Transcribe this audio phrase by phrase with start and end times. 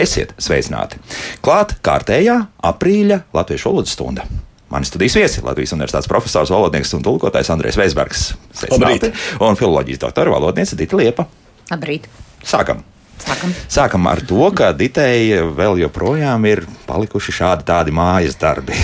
[0.00, 0.98] Esiet sveicināti!
[1.44, 4.24] Klāt kārtējā aprīļa latviešu valodas stunda.
[4.70, 8.28] Mani studijas viesi Latvijas Universitātes profesors, valodnieks un tulkotājs Andrēs Veisbergs.
[8.54, 9.10] Sveicināti!
[9.42, 11.26] Un filoloģijas doktora valodniece Dita Liepa.
[11.72, 12.06] Labrīt!
[12.46, 12.84] Sākam!
[13.20, 13.54] Sākam.
[13.68, 18.78] Sākam ar to, ka Ditei vēl joprojām ir palikuši šādi tādi mājas darbi.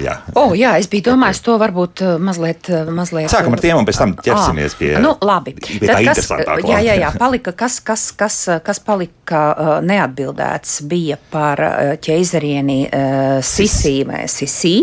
[0.00, 0.18] Jā.
[0.36, 2.68] Oh, jā, es biju domājis, to varbūt uh, mazliet.
[2.68, 5.54] uh, mazliet Sākam ar tiem, un pēc tam ķersimies pie, nu, labi.
[5.56, 6.28] pie tā kas,
[6.66, 11.62] jā, jā, jā, palika, kas, kas, kas, kas palika neatbildēts bija par
[12.04, 14.74] ķeizarieni uh, sisīmē, sisī,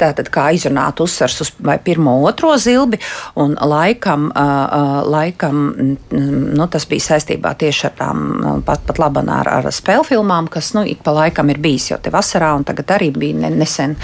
[0.00, 2.98] tātad kā izrunāt uzsvars uz vai pirmo, otro zilbi,
[3.42, 9.02] un laikam, uh, laikam mm, nu, tas bija saistībā tieši ar tām uh, pat, pat
[9.02, 12.54] laban ar, ar spēļu filmām, kas, nu, ik pa laikam ir bijis jau te vasarā,
[12.56, 13.96] un tagad arī bija ne, nesen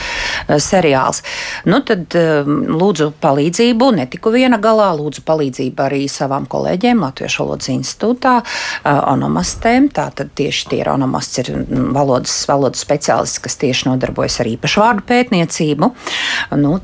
[0.62, 1.22] seriāls.
[1.68, 7.70] Nu, tad um, lūdzu palīdzību, netiku viena galā, lūdzu palīdzību arī savām kolēģiem Latviešu valodas
[7.72, 9.90] institūtā, uh, onomastēm.
[9.94, 14.84] Tātad tieši tie ir onomasts, ir mm, valodas, valodas speciālists, kas tieši nodarbojas ar īpašu
[14.84, 15.90] vārdu pētniecību.
[16.58, 16.74] Nu,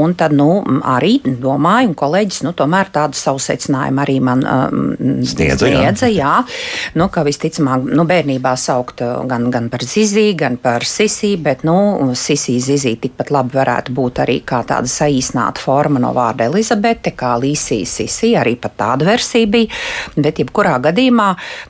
[0.00, 0.48] un tad nu,
[0.94, 4.84] arī domāju, un kolēģis nu, tomēr tādu savu secinājumu arī man um,
[5.24, 5.80] Sniedza, jā.
[5.80, 6.32] sniedza, jā.
[6.98, 11.76] Nu, ka visticamāk, nu, bērnībā saukt gan, gan par zizī, gan par sisī, bet nu,
[12.18, 17.34] sisī, zizī tikpat labi varētu būt arī kā tāda saīsnāta forma no vārda Elizabete, kā
[17.40, 19.72] Līsija, sisī, arī pat tāda versija bija.
[20.16, 21.28] Bet, jebkurā gadījumā,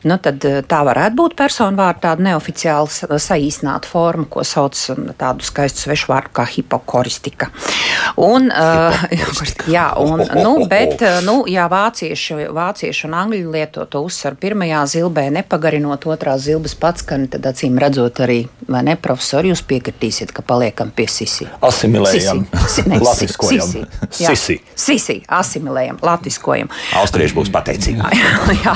[0.09, 5.11] nu, uh, tā varētu būt personu vārda tāda neoficiāla sa- saīsnāta forma, ko sauc um,
[5.19, 7.51] tādu skaistu svešu vārdu kā hipokoristika.
[8.17, 9.07] Un, uh,
[9.71, 14.85] jā, un, nu, bet, uh, nu, jā, vācieši, vācieši un angļu lieto to uzsver pirmajā
[14.97, 20.45] zilbē, nepagarinot otrā zilbes patskani, tad acīm redzot arī, vai ne, profesori, jūs piekritīsiet, ka
[20.47, 21.44] paliekam pie sisi.
[21.65, 22.85] Asimilējam, Sisi.
[22.91, 23.69] Ne, latviskojam.
[23.71, 24.23] Sisi.
[24.23, 24.35] Jā.
[24.35, 24.57] Sisi.
[24.75, 26.71] Sisi, asimilējam, latviskojam.
[27.01, 28.01] Austrieši būs pateicīgi.
[28.21, 28.75] Jā, jā.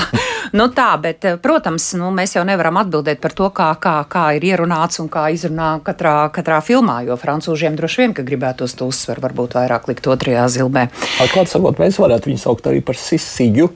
[0.57, 4.23] Nu tā, bet, eh, protams, nu, mēs jau nevaram atbildēt par to, kā, kā, kā
[4.37, 7.01] ir ierunāts un kā izrunā katrā, katrā filmā.
[7.07, 10.87] Jo francūžiem droši vien, ka gribētos to uzsveru, varbūt vairāk likt otrajā zilbē.
[11.21, 13.69] Atklāti sakot, mēs varētu viņu saukt arī par sisiju.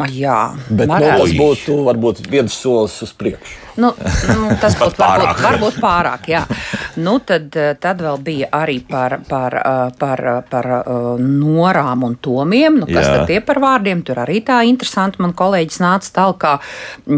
[0.00, 3.58] Ah, Jā, Bet nu, tas būtu varbūt viens solis uz priekšu.
[3.76, 3.92] Nu,
[4.28, 5.36] nu, tas būtu pārāk.
[5.36, 6.28] varbūt, varbūt pārāk.
[6.32, 6.44] Jā.
[7.00, 12.16] Nu, tad, eh, tad vēl bija arī par, par, eh, par, par eh, norām un
[12.20, 12.82] tomiem.
[12.82, 13.14] Nu, kas Jā.
[13.16, 14.02] tad tie par vārdiem?
[14.04, 15.22] Tur arī tā interesanti.
[15.22, 16.60] Man kolēģis nāca tālāk,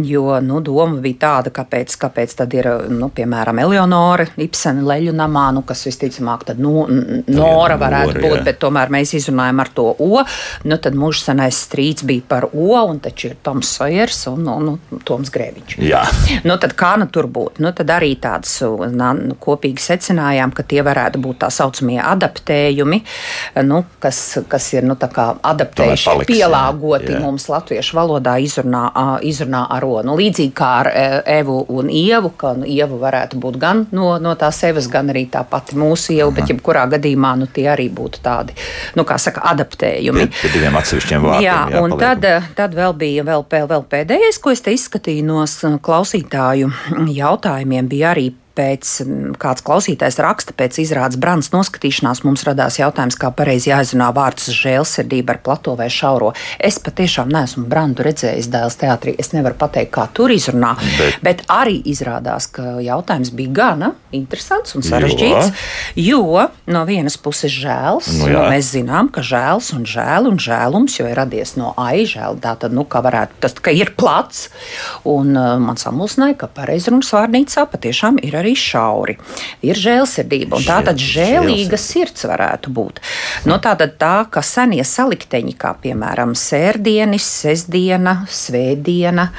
[0.07, 5.49] jo nu, doma bija tāda, kāpēc, kāpēc tad ir, nu, piemēram, Eleonora Ipsena leļu namā,
[5.57, 6.87] nu, kas visticamāk tad nu,
[7.35, 8.45] Nora varētu būt, jā.
[8.47, 10.23] bet tomēr mēs izrunājam ar to O.
[10.69, 14.73] Nu, tad mūža senais strīds bija par O, un taču ir Toms Sojers un, un,
[14.77, 15.77] un Toms Grēviņš.
[15.83, 16.05] Jā.
[16.45, 17.59] Nu, tad kā nu tur būt?
[17.65, 18.59] Nu, tad arī tāds
[18.93, 23.01] na, nu, kopīgi secinājām, ka tie varētu būt tā saucamie adaptējumi,
[23.65, 27.23] nu, kas, kas ir nu, adaptējuši, paliks, pielāgoti jā, jā.
[27.25, 28.85] mums latviešu valodā izrunā,
[29.25, 29.99] izrunā ar O.
[30.05, 31.05] Nu, līdzīgi kā ar e,
[31.39, 35.27] Evu un Ievu, ka nu, Ieva varētu būt gan no, no tās Evas, gan arī
[35.33, 38.57] tā pati mūsu Ieva, bet jebkurā gadījumā nu, tie arī būtu tādi,
[38.99, 40.27] nu, kā saka, adaptējumi.
[40.29, 41.45] Pie, pie diviem atsevišķiem vārdiem.
[41.47, 42.25] Jā, un paliekam.
[42.25, 45.63] tad, tad vēl bija vēl, vēl, pēdējais, ko es te izskatīju no s-
[46.35, 46.71] klausītāju
[47.15, 48.33] jautājumiem, bija arī.
[48.55, 48.91] Pēc
[49.43, 55.35] kāds klausītājs raksta, pēc izrādes brānas noskatīšanās mums radās jautājums, kā pareizi jāizrunā vārds žēlsirdība
[55.35, 56.29] ar plato vai šauro.
[56.63, 59.17] Es patiešām neesmu brandu redzējis dēls teātrī.
[59.19, 64.77] Es nevaru pateikt, kā tur izrunā, Bet- bet, arī izrādās, ka jautājums bija gana interesants
[64.79, 65.51] un sarežģīts.
[65.99, 68.45] Jo no vienas puses žēls, Nu nu, jā.
[68.55, 72.39] mēs zinām, ka žēls un žēl un žēlums jau ir radies no aižēla.
[72.45, 74.47] Tā tad, nu, kā varētu, tas ka ir plats.
[75.05, 79.17] Un uh, man samulsināja, ka pareizrunas vārnīcā patiešām ir arī šauri.
[79.65, 83.01] Ir žēlsirdība, un tā tad Žēl- žēlīga sirds varētu būt.
[83.49, 89.31] Nu, tā tad tā, ka senie salikteņi, kā piemēram sērdienis, sestdiena, svētdiena,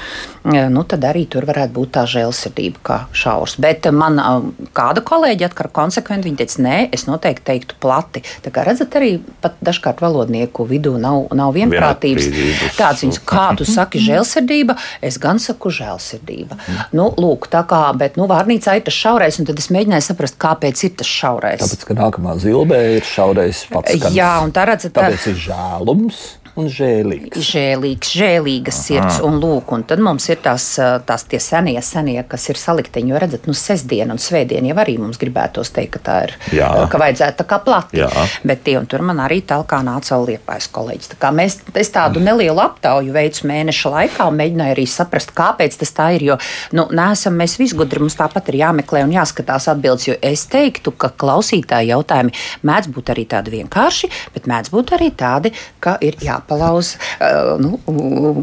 [0.45, 3.57] eh, nu, tad arī tur varētu būt tā žēlsirdība kā šaurs.
[3.59, 4.41] Bet man uh,
[4.73, 8.23] kāda kolēģi atkar konsekventi, viņa teica, nē, es noteikti teiktu plati.
[8.45, 12.29] Tā kā redzat, arī pat dažkārt valodnieku vidū nav, nav vienprātības.
[12.77, 16.57] Tāds viņas, kā tu saki žēlsirdība, es gan saku žēlsirdība.
[16.95, 20.37] Nu, lūk, tā kā, bet, nu, vārnīcā ir tas šaurais, un tad es mēģināju saprast,
[20.39, 21.59] kāpēc ir tas šaurais.
[21.61, 23.91] Tāpēc, ka nākamā zilbē ir šaurais pats.
[23.91, 24.15] skaņas.
[24.15, 26.21] Jā, un tā redzat, tā- Tāpēc ir žēlums.
[26.59, 27.39] Un žēlīgs.
[27.43, 30.67] Žēlīgs, žēlīgas sirds, un lūk, un tad mums ir tās,
[31.07, 34.97] tās tie senie, senie, kas ir salikteņi, jo redzat, nu, sestdiena un svētdiena jau arī
[35.01, 36.69] mums gribētos teikt, ka tā ir, Jā.
[36.91, 37.99] ka vajadzētu tā kā plati.
[37.99, 38.09] Jā.
[38.47, 41.11] Bet tie, un tur man arī talkā nāca liepais kolēģis.
[41.15, 45.79] Tā kā mēs, es tādu nelielu aptauju veicu mēneša laikā un mēģināju arī saprast, kāpēc
[45.81, 46.39] tas tā ir, jo,
[46.77, 51.11] nu, neesam mēs visgudri, mums tāpat ir jāmeklē un jāskatās atbildes, jo es teiktu, ka
[51.11, 52.35] klausītāji jautājumi
[52.65, 55.51] mēdz būt arī tādi vienkārši, bet mēdz būt arī tādi,
[55.83, 57.79] ka ir jāpalauz uh, nu,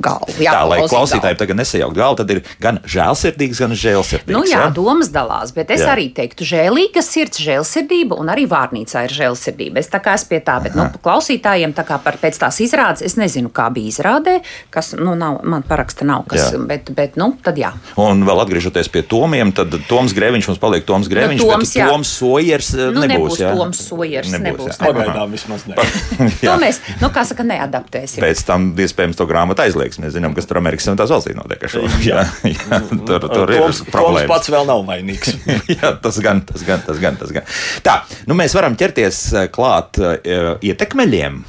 [0.02, 0.34] galvu.
[0.42, 4.34] Tā, lai klausītāji tagad nesajaukt galvu, tad ir gan žēlsirdīgs, gan žēlsirdīgs.
[4.34, 4.70] Nu, jā, ja?
[4.74, 5.86] domas dalās, bet es Jā.
[5.86, 5.92] jā.
[5.94, 9.80] arī teiktu, žēlīga sirds, žēlsirdība un arī vārnīcā ir žēlsirdība.
[9.82, 13.04] Es tā kā esmu pie tā, bet nu, klausītājiem tā kā par pēc tās izrādes,
[13.06, 14.38] es nezinu, kā bija izrādē,
[14.72, 16.62] kas, nu, nav, man paraksta nav, kas, Jā.
[16.68, 17.72] bet, bet, nu, tad jā.
[18.00, 21.80] Un vēl atgriežoties pie Tomiem, tad Toms Grēviņš mums paliek Toms Grēviņš, Nu, Toms, bet
[21.80, 21.88] jā.
[21.90, 23.12] Toms Sojers eh, Nu, nebūs.
[23.12, 23.52] nebūs jā?
[23.56, 24.88] Toms Sojers, nebūs, jā.
[24.88, 25.76] Pagaidām vismaz ne.
[26.42, 26.56] To Jā.
[26.60, 27.44] mēs, nu, kā saka,
[27.92, 28.22] neadaptēsim.
[28.24, 30.00] Pēc tam iespējams to grāmatu aizliegs.
[30.02, 31.62] Mēs zinām, kas tur Amerikas Savienotās valstīs notiek.
[31.62, 31.84] ar šo.
[32.04, 34.30] Jā, jā, tur, tur ir Toms, Toms problēmas.
[34.32, 35.34] pats vēl nav vainīgs.
[35.76, 37.48] Jā, tas gan, tas gan, tas gan, tas gan.
[37.84, 37.98] Tā,
[38.30, 40.16] nu mēs varam ķerties eh, klāt uh,
[40.62, 41.42] ietekmeļiem.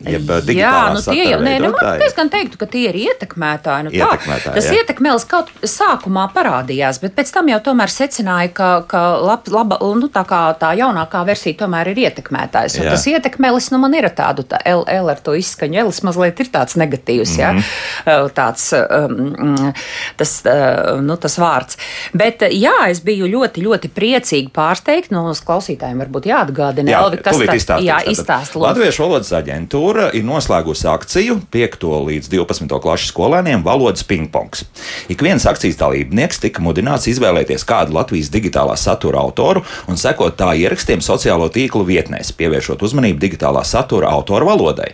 [0.00, 2.88] Jeb, eh, Jā, digitālā nu tie jau satura nē, nu, man diezgan teiktu, ka tie
[2.88, 3.84] ir ietekmētāji.
[3.84, 4.76] Nu, tā, Ietekmētāji, tas jā.
[4.80, 10.08] ietekmēlis kaut sākumā parādījās, bet pēc tam jau tomēr secināja, ka, ka lab, laba, nu,
[10.08, 12.78] tā, kā tā jaunākā versija tomēr ir ietekmētājs.
[12.80, 12.94] Un Jā.
[12.96, 15.84] tas ietekmēlis, nu, man ir tādu tā L, L ar to izskaņu.
[15.84, 17.58] L mazliet ir tāds negatīvs, mm Mhm.
[17.58, 17.64] -hmm.
[18.06, 19.72] jā, tāds um,
[20.16, 21.76] tas, uh, nu, tas vārds.
[22.14, 25.10] Bet jā, es biju ļoti, ļoti priecīgi pārsteigta.
[25.10, 27.84] Nu, uz klausītājiem varbūt jāatgādina, Jā, Elvi, kas tad- izstāstīšu.
[27.84, 28.62] jā, Tātad izstāst, lūdzu.
[28.66, 31.84] Latviešu valodas aģentūra ir noslēgusi akciju 5.
[32.06, 32.76] līdz 12.
[32.78, 34.62] klases skolēniem valodas pingpongs.
[35.10, 40.52] Ik viens akcijas dalībnieks tika mudināts izvēlēties kādu Latvijas digitālā satura autoru un sekot tā
[40.54, 44.92] ierakstiem sociālo tīklu vietnēs, pievēršot uzmanību digitālā satura autora valodai.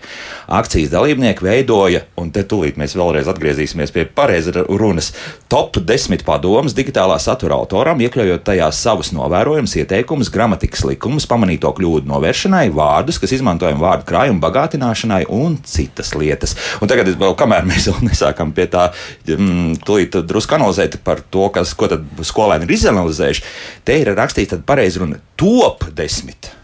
[0.48, 5.12] Akcijas dalībnieki veidoja, un te tūlīt mēs vēlreiz atgriezīsimies pie pareizas runas,
[5.52, 12.08] top 10 padomus digitālā satura autoram, iekļaujot tajā savus novērojumus, ieteikumus, gramatikas likumus, pamanīto kļūdu
[12.08, 14.86] novēršanai, vārdus, kas izmantojami vārdu krājuma bagātināšanai
[15.33, 16.56] un citas lietas.
[16.81, 18.88] Un tagad, vēl, kamēr mēs vēl nesākam pie tā,
[19.29, 23.49] mm, tūlīt drusku analizēt par to, kas, ko tad skolēni ir izanalizējuši,
[23.87, 26.56] te ir rakstīts pareizi runa top 10.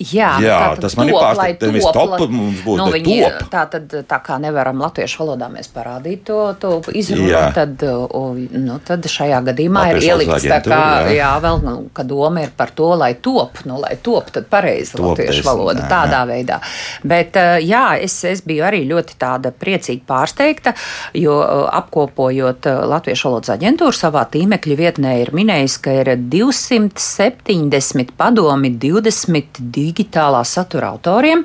[0.00, 1.86] Jā, Jā, tas man ir top, pārsteigts.
[1.92, 3.48] top, top mums būs, nu, viņi, top.
[3.52, 9.04] Tā tad, tā kā nevaram latviešu valodā mēs parādīt to, to izrunu, tad, nu, tad
[9.12, 11.18] šajā gadījumā ir Latviešu ielikts tā kā, jā.
[11.18, 14.96] jā, vēl, nu, ka doma ir par to, lai top, nu, lai top, tad pareizi
[14.96, 16.56] Top latviešu valoda jā, tādā veidā.
[17.04, 20.72] Bet, eh, jā, es, es biju arī ļoti tāda priecīga pārsteigta,
[21.20, 21.36] jo
[21.76, 29.60] apkopojot eh, Latviešu valodas aģentūru savā tīmekļa vietnē ir minējis, ka ir 270 padomi 20
[29.90, 31.44] digitālā satura autoriem.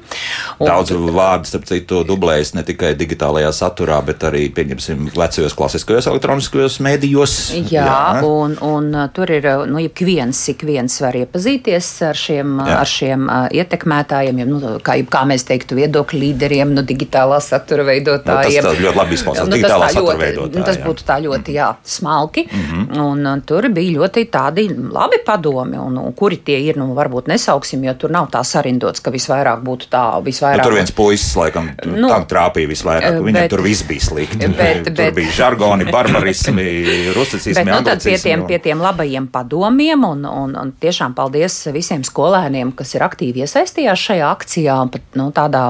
[0.59, 6.07] Un- Daudz vārdu, starp citu, dublējas ne tikai digitālajā saturā, bet arī, pieņemsim, vecajos klasiskajos
[6.07, 7.35] elektroniskajos mēdījos.
[7.71, 12.15] Jā, un, un uh, tur ir uh, nu, ik viens, ik viens var iepazīties ar
[12.15, 12.79] šiem, uh, Jā.
[12.79, 17.89] ar šiem ietekmētājiem, ja, nu, kā, kā mēs teiktu, viedokļu līderiem, nu, digitālā satura Nu,
[17.89, 18.63] tas veidotājiem.
[18.65, 19.45] tā ļoti labi izklausās.
[19.47, 20.81] Nu, tas Digitālā tā satura ļoti- veidotāji, Tas jā.
[20.81, 20.89] Mhm.
[20.89, 22.45] būtu tā ļoti jā, smalki.
[22.51, 22.99] Mm -hmm.
[23.05, 27.27] un, uh, tur bija ļoti tādi labi padomi, un, un kuri tie ir, nu, varbūt
[27.27, 30.63] nesauksim, jo tur nav tā sarindots, ka visvairāk būtu tā, Nu, visvairāk.
[30.67, 33.19] tur viens puisis, laikam, Nu, nu, tam trāpīja visvairāk.
[33.23, 34.47] Viņam bet- tur viss bija slikti.
[34.59, 36.65] bet- tur bet- bija žargoni, barbarismi,
[37.17, 42.03] rusicismi, nu, tad pie tiem, pie tiem labajiem padomiem, un, un, un tiešām paldies visiem
[42.05, 44.75] skolēniem, kas ir aktīvi iesaistījās šajā akcijā.
[44.91, 45.63] Pat, nu, tādā,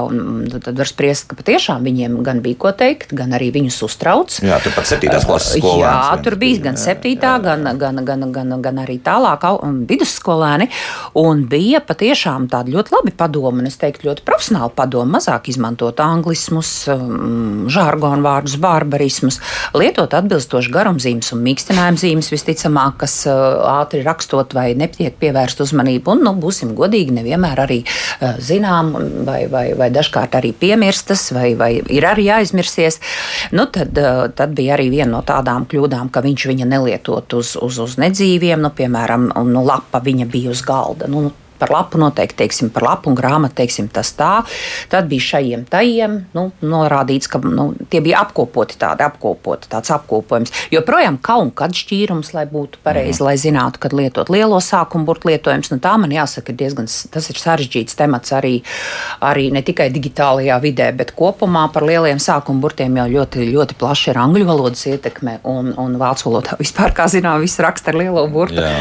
[0.64, 4.40] tad- var spriest, ka patiešām viņiem gan bija ko teikt, gan arī viņus uztrauc.
[4.44, 5.10] Jā, tur pat 7.
[5.26, 5.86] klases skolēns.
[5.86, 9.46] Jā, tur bija gan 7, gan, gan, gan, gan, gan arī tālāk
[9.90, 10.68] vidusskolēni.
[11.22, 15.14] Un bija patiešām tādi ļoti labi padomi, un es teiktu, ļoti profesionāli padomi.
[15.16, 19.40] Mazāk izmantot anglismus, um, žargonu vārdus, barbarismus,
[19.76, 26.16] lietot atbilstoši garumzīmes un mīkstinājuma zīmes, visticamāk, kas uh, ātri rakstot vai netiek pievērst uzmanību.
[26.16, 28.94] Un, nu, būsim godīgi, nevienmēr arī uh, zinām,
[29.28, 33.02] vai, vai, vai dažkārt arī piemirstas, vai, vai ir arī aizmirsies.
[33.56, 37.56] Nu, tad, uh, tad bija arī viena no tādām kļūdām, ka viņš viņa nelietot uz,
[37.62, 41.10] uz, uz nedzīviem, nu, piemēram, nu, lapa viņa bija uz galda.
[41.12, 44.34] Nu, Par lapu noteikti, teiksim, par lapu un grāmatu, teiksim, tas tā.
[44.92, 50.54] Tad bija šajiem tajiem nu, norādīts, ka nu, tie bija apkopoti tādi, apkopoti tāds apkopojums.
[50.74, 53.28] Joprojām kaut kāds šķīrums, lai būtu pareizi, mm.
[53.28, 55.72] lai zinātu, kad lietot lielo sākumu burtu lietojums.
[55.74, 58.56] Nu, tā man jāsaka, ir diezgan tas ir sarežģīts temats arī,
[59.24, 64.12] arī ne tikai digitālajā vidē, bet kopumā par lieliem sākumu burtiem jau ļoti, ļoti plaši
[64.12, 68.26] ir angļu valodas ietekme un, un vācu valodā vispār, kā zinām, viss raksta ar lielo
[68.32, 68.60] burtu.
[68.62, 68.74] Jā.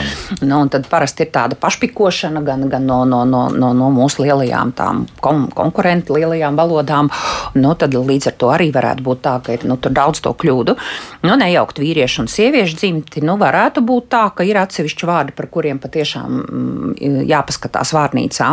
[0.43, 3.91] Nu, un tad parasti ir tāda pašpikošana gan, gan, gan no, no, no, no, no
[3.93, 4.73] mūsu lielajām
[5.21, 7.11] kon konkurentu lielajām valodām.
[7.55, 10.77] Nu, tad līdz ar to arī varētu būt tā, ka ir nu, daudz to kļūdu.
[11.25, 15.49] Nu, nejaukt vīriešu un sieviešu dzimti, nu, varētu būt tā, ka ir atsevišķi vārdi, par
[15.53, 18.51] kuriem patiešām mm, jāpaskatās vārnīcā.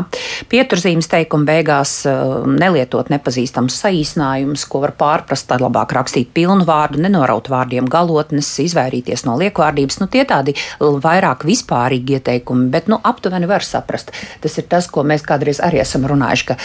[0.51, 7.49] Pieturzīmes teikuma beigās nelietot nepazīstams saīsinājums, ko var pārprast, tad labāk rakstīt pilnu vārdu, nenoraut
[7.51, 10.01] vārdiem galotnes, izvairīties no liekvārdības.
[10.01, 14.00] Nu, tie tādi vairāk vispārīgi ieteikumi, bet nu, aptuveni var saprast.
[14.41, 16.57] Tas ir tas, ko mēs kādreiz arī esam runājuši, ka,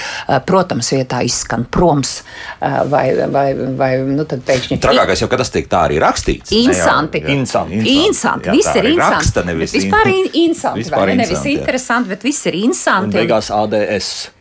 [0.48, 2.22] protams, vietā izskan proms
[2.60, 3.46] vai, vai,
[3.78, 4.80] vai nu, tad pēkšņi.
[4.82, 6.54] Trakākais jau, ka tas tiek tā arī rakstīts.
[6.56, 7.22] Insanti.
[7.24, 7.82] Jā, Insanti.
[8.06, 8.50] Insanti.
[8.56, 9.16] Viss ir insanti.
[9.16, 10.84] Raksta, nevis vispār insanti.
[10.84, 11.20] Vispār vai ne?
[11.22, 11.60] Nevis insanti, jā.
[11.60, 13.16] interesanti, bet viss ir Un insanti.
[13.18, 14.35] beigās ADS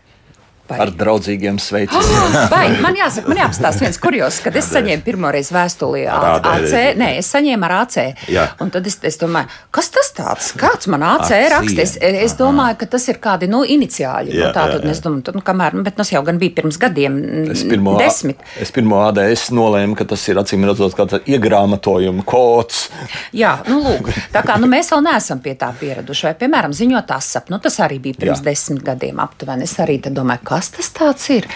[0.70, 2.36] Vai- ar draudzīgiem sveicieniem.
[2.54, 6.48] Vai man jāsaka, man jāapstāsta viens kurjos, kad es saņēmu pirmo reizi vēstuli AC.
[6.50, 6.98] AD.
[6.98, 7.98] Nē, es saņēmu ar AC.
[8.34, 8.48] Jā.
[8.64, 10.48] Un tad es, es domāju, kas tas tāds?
[10.58, 11.52] Kāds man AC Akcija.
[11.54, 11.86] raksta?
[11.86, 14.34] Es, es domāju, ka tas ir kādi nu, iniciāļi.
[14.34, 16.56] Jā, nu, tā tad es domāju, tad, nu, kamēr, nu, bet tas jau gan bija
[16.58, 17.20] pirms gadiem,
[17.54, 18.42] Es pirmo, desmit.
[18.62, 22.88] es pirmo ADS nolēmu, ka tas ir acīm redzot kāds iegrāmatojuma kods.
[23.36, 26.28] Jā, nu, lūk, tā kā nu, mēs vēl neesam pie tā pieraduši.
[26.30, 28.48] Vai, piemēram, ziņot asap, nu, tas arī bija pirms Jā.
[28.50, 29.66] desmit gadiem aptuveni.
[29.70, 31.48] Es arī domāju, kas tas ir?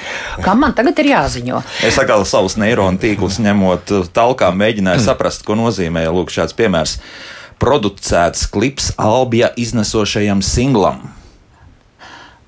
[0.46, 1.62] Kam man tagad ir jāziņo?
[1.88, 7.00] Es atkal savus neironu tīklus ņemot talkā, mēģināju saprast, ko nozīmē lūk, šāds piemērs.
[7.60, 11.19] Producēts klips Albija iznesošajam singlam.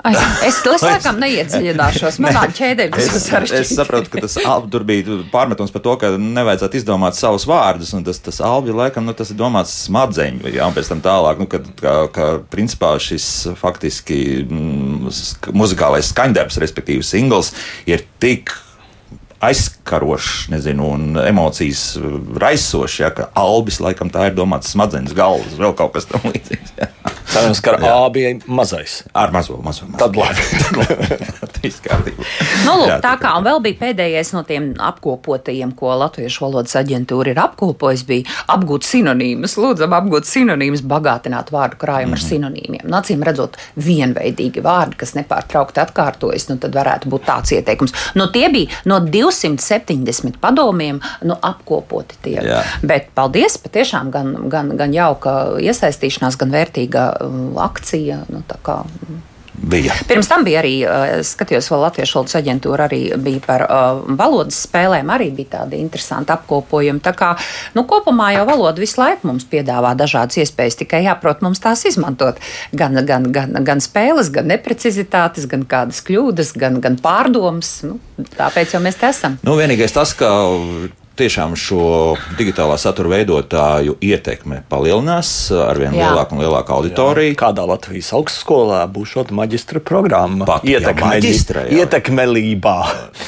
[0.08, 0.13] Ai,
[0.50, 2.20] es laikam neiedziļināšos.
[2.24, 3.77] Manā ķēdē tas ir Es, es sarežģīti.
[3.77, 4.38] saprotu, ka tas
[4.74, 7.93] tur bija pārmetums par to, ka nevajadzētu izdomāt savus vārdus.
[7.98, 11.41] un Tas, tas albi, laikam, nu, tas ir domāts smadzeņu, jā, un pēc tam tālāk,
[11.43, 13.27] nu, kad, ka, ka principā šis
[13.60, 14.17] faktiski
[14.48, 15.13] mm,
[15.53, 17.53] muzikālais skaņdarbs, respektīvi singls,
[17.89, 18.55] ir tik
[19.41, 25.55] aizkarošs, nezinu, un emocijas uh, raisošs, ja, ka albis, laikam, tā ir domāts smadzenes galvas,
[25.60, 26.75] vēl kaut kas tam līdzīgs.
[26.79, 26.89] jā.
[27.31, 29.03] Cerams, ka ar A bija mazais.
[29.15, 29.86] Ar mazo, mazo.
[29.88, 29.98] mazo.
[30.01, 30.43] Tad labi.
[31.63, 32.25] Viss kārtībā.
[32.65, 36.75] Nu, lūk, Jā, tā kā un vēl bija pēdējais no tiem apkopotajiem, ko Latviešu valodas
[36.79, 39.55] aģentūra ir apkopojusi, bija apgūt sinonīmus.
[39.62, 42.19] Lūdzam, apgūt sinonīmus, bagātināt vārdu krājumu Mhm.
[42.19, 42.83] ar sinonīmiem.
[42.89, 47.95] Nu, acīm redzot, vienveidīgi vārdi, kas nepārtraukti atkārtojas, nu, tad varētu būt tāds ieteikums.
[48.19, 49.00] Nu, tie bija no
[49.31, 52.38] 270 padomiem nu, apkopoti tie.
[52.45, 52.61] Jā.
[52.85, 58.23] Bet paldies, patiešām gan, gan, gan jauka iesaistīšanās, gan vērtīga uh, akcija.
[58.31, 58.43] Nu,
[59.53, 59.93] Bija.
[60.08, 64.62] Pirms tam bija arī, eh, skatījos, vēl Latviešu valodas aģentūra arī bija par uh, valodas
[64.65, 67.01] spēlēm, arī bija tādi interesanti apkopojumi.
[67.03, 67.34] Tā kā,
[67.75, 72.39] nu, kopumā jau valoda visu laiku mums piedāvā dažādas iespējas, tikai jāprot mums tās izmantot.
[72.72, 77.81] Gan, gan, gan, gan spēles, gan neprecizitātes, gan kādas kļūdas, gan, gan pārdomas.
[77.84, 78.00] Nu,
[78.38, 79.38] tāpēc jau mēs te esam.
[79.43, 80.31] Nu, vienīgais tas, ka
[81.20, 86.12] tiešām šo digitālā satura veidotāju ietekme palielinās ar vien Jā.
[86.12, 87.38] lielāku un lielāku auditoriju.
[87.39, 90.48] Kādā Latvijas augstskolā būs šāda maģistra programma?
[90.50, 91.84] Pat, ja maģistra, jā.
[91.84, 92.77] Ietekmelībā.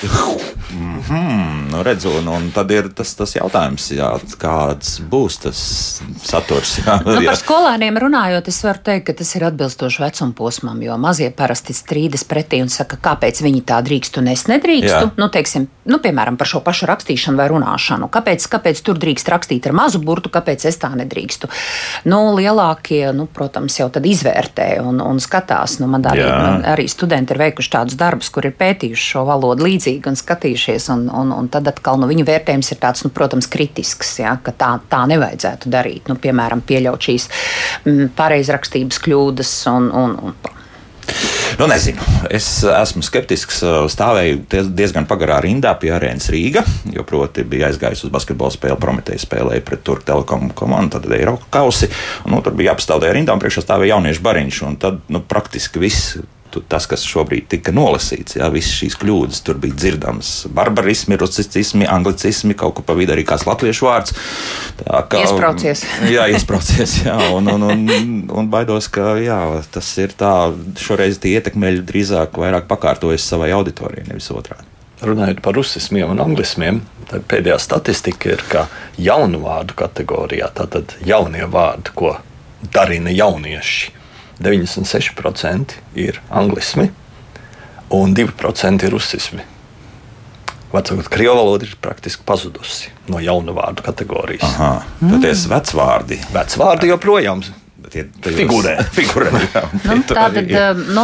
[1.04, 4.08] Hmm, nu, redzu, un, un tad ir tas, tas jautājums, jā,
[4.40, 5.60] kāds būs tas
[6.24, 6.78] saturs.
[6.80, 7.28] Jā, Nu, jā.
[7.28, 11.76] par skolēniem runājot, es varu teikt, ka tas ir atbilstoši vecuma posmam, jo mazie parasti
[11.76, 15.12] strīdas pretī un saka, kāpēc viņi tā drīkst un es nedrīkstu.
[15.12, 15.12] Jā.
[15.20, 17.83] Nu, teiksim, nu, piemēram, par šo pašu rakstīšanu vai runāšanu.
[18.14, 21.50] Kāpēc, kāpēc tur drīkst rakstīt ar mazu burtu, kāpēc es tā nedrīkstu?
[22.10, 25.78] Nu, lielākie, nu, protams, jau tad izvērtē un, un skatās.
[25.82, 29.68] Nu, man arī, man arī studenti ir veikuši tādus darbus, kur ir pētījuši šo valodu
[29.68, 30.90] līdzīgi un skatījušies.
[30.96, 34.56] Un, un, un tad atkal nu, viņu vērtējums ir tāds, nu, protams, kritisks, ja, ka
[34.58, 36.12] tā, tā nevajadzētu darīt.
[36.12, 37.30] Nu, piemēram, pieļaut šīs
[37.86, 40.62] mm, pareizrakstības kļūdas un, un, un
[41.60, 42.02] Nu, nezinu.
[42.34, 43.60] Es esmu skeptisks.
[43.94, 48.80] Stāvēju diez- diezgan pagarā rindā pie arēnas Rīga, jo proti bija aizgājis uz basketbola spēli,
[48.82, 51.90] Prometēja spēlēja pret Turku telekomu komandu, tad Eiropas kausi.
[52.26, 54.62] Nu, tur bija jāpastāv tajā rindā, un priekšā stāvēja jauniešu bariņš.
[54.82, 56.18] Tad nu, praktiski viss.
[56.70, 62.54] Tas, kas šobrīd tika nolasīts, jā, visas šīs kļūdas, tur bija dzirdams barbarismi, rusicismi, anglicismi,
[62.60, 64.14] kaut ko pa vidu arī kāds latviešu vārds.
[64.84, 65.86] Tā kā- Iespraucies.
[66.14, 67.88] Jā, iesprāsties, jā, un, un, un,
[68.30, 69.40] un baidos, ka jā,
[69.74, 74.68] tas ir tā, šoreiz tie ietekmeļi drīzāk vairāk pakārtojas savai auditorijai, nevis otrādi.
[75.04, 76.78] Runājot par rusismiem un anglismiem,
[77.10, 78.68] tad pēdējā statistika ir, ka
[78.98, 82.14] jaunu vārdu kategorijā, tātad jaunie vārdi, ko
[82.72, 83.92] darina jaunieši,
[84.44, 86.90] 96% ir anglismi
[87.94, 89.44] un 2% ir rusismi.
[90.74, 94.56] Vecākot, krievu valoda ir praktiski pazudusi no jaunu vārdu kategorijas.
[94.56, 94.72] Aha,
[95.04, 96.18] tad tie ir vecvārdi.
[96.34, 97.44] Vecvārdi joprojām
[97.94, 98.06] Tie,
[98.98, 100.52] figurē jā, Nu, tā tad,
[100.96, 101.04] nu,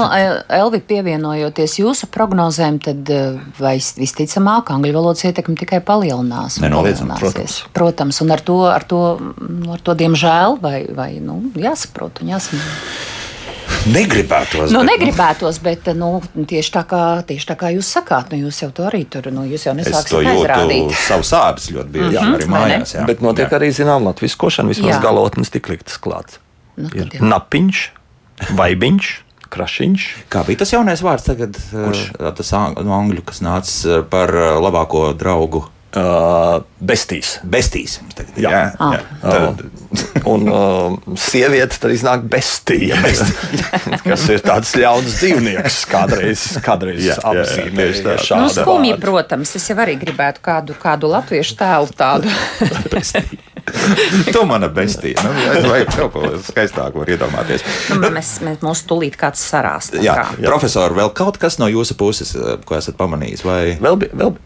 [0.60, 6.60] Elvi, pievienojoties jūsu prognozēm, tad eh, vis- visticamāk, angļu valodas ietekme tikai palielinās.
[6.63, 7.60] Nenoliedzami, palielināsies.
[7.75, 9.01] Protams, un ar to, ar to,
[9.43, 13.19] nu, ar to diemžēl, vai, vai nu, jāsaprot un jāsaprot.
[13.90, 14.72] Negribētos.
[14.74, 18.60] Nu, bet, negribētos, bet nu, tieši, tā kā, tieši tā kā jūs sakāt, nu, jūs
[18.64, 20.92] jau to arī tur, nu, jūs jau Es to aizrādīt.
[21.08, 22.76] savus ādas ļoti bieži, Mhm, arī vai ne?
[22.78, 22.96] mājās.
[22.96, 23.06] Jā.
[23.08, 23.58] Bet notiek Jā.
[23.60, 25.02] arī zināma latviskošana, vismaz Jā.
[25.02, 26.38] galotnes tik liktas klāt.
[26.78, 27.24] Nu, Ir jau.
[27.26, 27.90] napiņš,
[28.56, 29.08] vaibiņš,
[29.50, 30.04] krašiņš.
[30.30, 31.56] Kā bija tas jaunais vārds tagad?
[31.72, 32.04] Kurš?
[32.38, 35.66] Tas ang no angļu, kas nāca par uh, labāko draugu.
[35.89, 37.39] Uh, bestīs.
[37.50, 37.96] Bestīs.
[38.13, 38.50] tagad ir, Jā.
[38.51, 38.91] jā, Ah.
[38.93, 39.00] jā.
[39.24, 39.63] Tad,
[40.29, 43.00] Un uh, sieviete tad iznāk bestija.
[44.05, 48.17] kas ir tāds ļauns dzīvnieks, kādreiz, kādreiz Jā, jā, jā, apzīmēja tieši tā.
[48.27, 49.01] šādu Nu, skumji, vārdu.
[49.08, 52.29] protams, es jau arī gribētu kādu, kādu latviešu tēlu tādu.
[54.34, 55.24] tu mana bestīja.
[55.25, 57.65] Nu, jā, vajag kaut ko skaistāku var iedomāties.
[57.96, 59.98] nu, mēs, mēs mūs tūlīt kāds sarāst.
[60.01, 60.27] Jā, kā.
[60.38, 60.46] jā.
[60.50, 63.46] profesor, vēl kaut kas no jūsu puses, eh, ko esat pamanījis?
[63.48, 63.62] Vai...
[63.81, 64.00] Vēl.
[64.13, 64.38] Vēl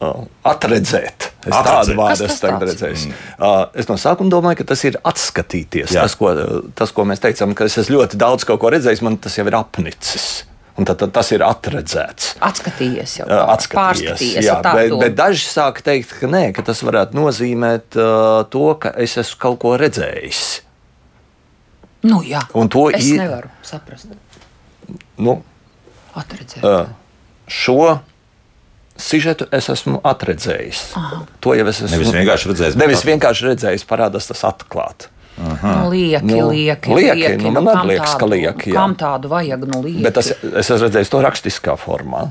[0.00, 1.26] atredzēt.
[1.44, 3.06] Es tādu vārdu esmu tagad redzējis.
[3.40, 5.92] Uh, es no sākuma domāju, ka tas ir atskatīties.
[5.94, 6.04] Jā.
[6.06, 6.32] Tas ko,
[6.76, 9.46] tas, ko mēs teicām, ka es esmu ļoti daudz kaut ko redzējis, man tas jau
[9.48, 10.28] ir apnicis.
[10.80, 12.34] Un tad, tad tas ir atredzēts.
[12.46, 13.26] Atskatījies jau.
[13.26, 14.46] Uh, tā, Atskatījies, Pārskatījies.
[14.46, 18.92] jā, bet, bet daži sāk teikt, ka nē, ka tas varētu nozīmēt uh, to, ka
[19.04, 20.42] es esmu kaut ko redzējis.
[22.08, 22.40] Nu, jā.
[22.56, 24.08] Un to es i- nevaru saprast.
[25.20, 25.42] Nu,
[26.16, 26.64] Atredzēt.
[26.64, 26.88] uh,
[27.46, 27.98] šo
[29.00, 30.82] sižetu es esmu atredzējis.
[31.44, 31.96] To jau es esmu.
[31.96, 35.10] Nevis vienkārši redzējis, Nevis vienkārši redzējis, parādās tas atklāti.
[35.40, 38.76] Nu, lieki, Nu, lieki, lieki, nu, man kam arī liekas, ka tādu- lieki, jā.
[38.76, 39.62] Kam tādu vajag?
[39.70, 40.02] Nu, lieki.
[40.04, 42.26] Bet tas, es esmu redzējis to rakstiskā formā.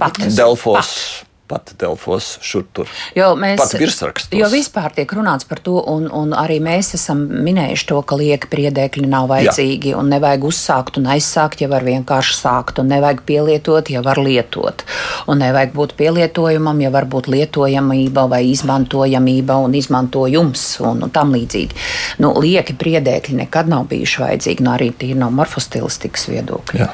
[0.00, 0.18] Pat.
[0.34, 1.31] Delfos, pat
[1.80, 2.90] Delfos, šur tur.
[3.16, 4.34] Jo mēs, Pat virsrakstos.
[4.38, 8.50] jo vispār tiek runāts par to, un, un arī mēs esam minējuši to, ka lieki
[8.52, 10.00] priedēkļi nav vajadzīgi, Jā.
[10.00, 14.84] un nevajag uzsākt un aizsākt, ja var vienkārši sākt, un nevajag pielietot, ja var lietot.
[15.30, 21.34] Un nevajag būt pielietojumam, ja var būt lietojamība vai izmantojamība un izmantojums un, un tam
[21.36, 21.78] līdzīgi.
[22.22, 26.86] Nu, lieki priedēkļi nekad nav bijuši vajadzīgi, nu, arī tīri no morfostilistikas viedokļa.
[26.86, 26.90] Jā.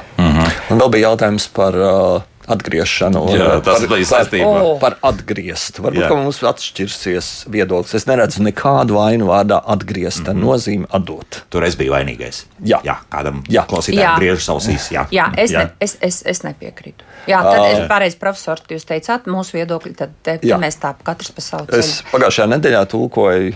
[0.69, 3.21] Un vēl bija jautājums par uh, atgriešanu.
[3.25, 4.49] un, Jā, uh, tas par, bija par, saistībā.
[4.63, 4.73] O.
[4.81, 5.79] par atgriezt.
[5.83, 6.09] Varbūt Jā.
[6.11, 7.95] ka mums atšķirsies viedoklis.
[7.99, 10.25] Es neredzu nekādu vainu vārdā atgriezt.
[10.25, 10.43] Mm -hmm.
[10.45, 11.43] nozīme atdot.
[11.49, 12.45] Tur es biju vainīgais.
[12.63, 12.81] Jā.
[12.83, 13.65] jā kādam Jā.
[13.69, 14.17] klausītājam Jā.
[14.17, 14.91] griežas ausīs.
[14.91, 15.59] Jā, Jā, es, jā.
[15.59, 17.03] Ne, es, es, es nepiekrītu.
[17.27, 17.71] Jā, tad Ā.
[17.71, 21.65] es pareizi profesors, jūs teicāt, mūsu viedokļi, tad te, te mēs tā katrs pa savu
[21.69, 21.79] ceļu.
[21.79, 23.53] Es pagājušajā nedēļā tulkoju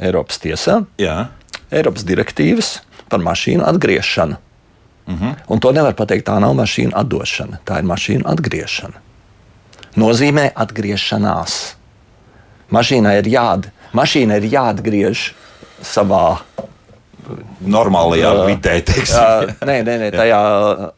[0.00, 1.28] Eiropas tiesā jā.
[1.70, 2.80] Eiropas direktīvas
[3.10, 4.38] par mašīnu atgriešanu.
[5.10, 5.34] Mm -hmm.
[5.48, 8.98] Un to nevar pateikt, tā nav mašīna atdošana, tā ir mašīna atgriešana.
[9.96, 11.74] Nozīmē atgriešanās.
[12.70, 15.32] Mašīnai ir, jād, mašīna ir jāatgriež
[15.82, 16.38] savā
[17.60, 19.20] Normālajā vidē, teiksim.
[19.20, 20.40] Uh, nē, nē, nē, tajā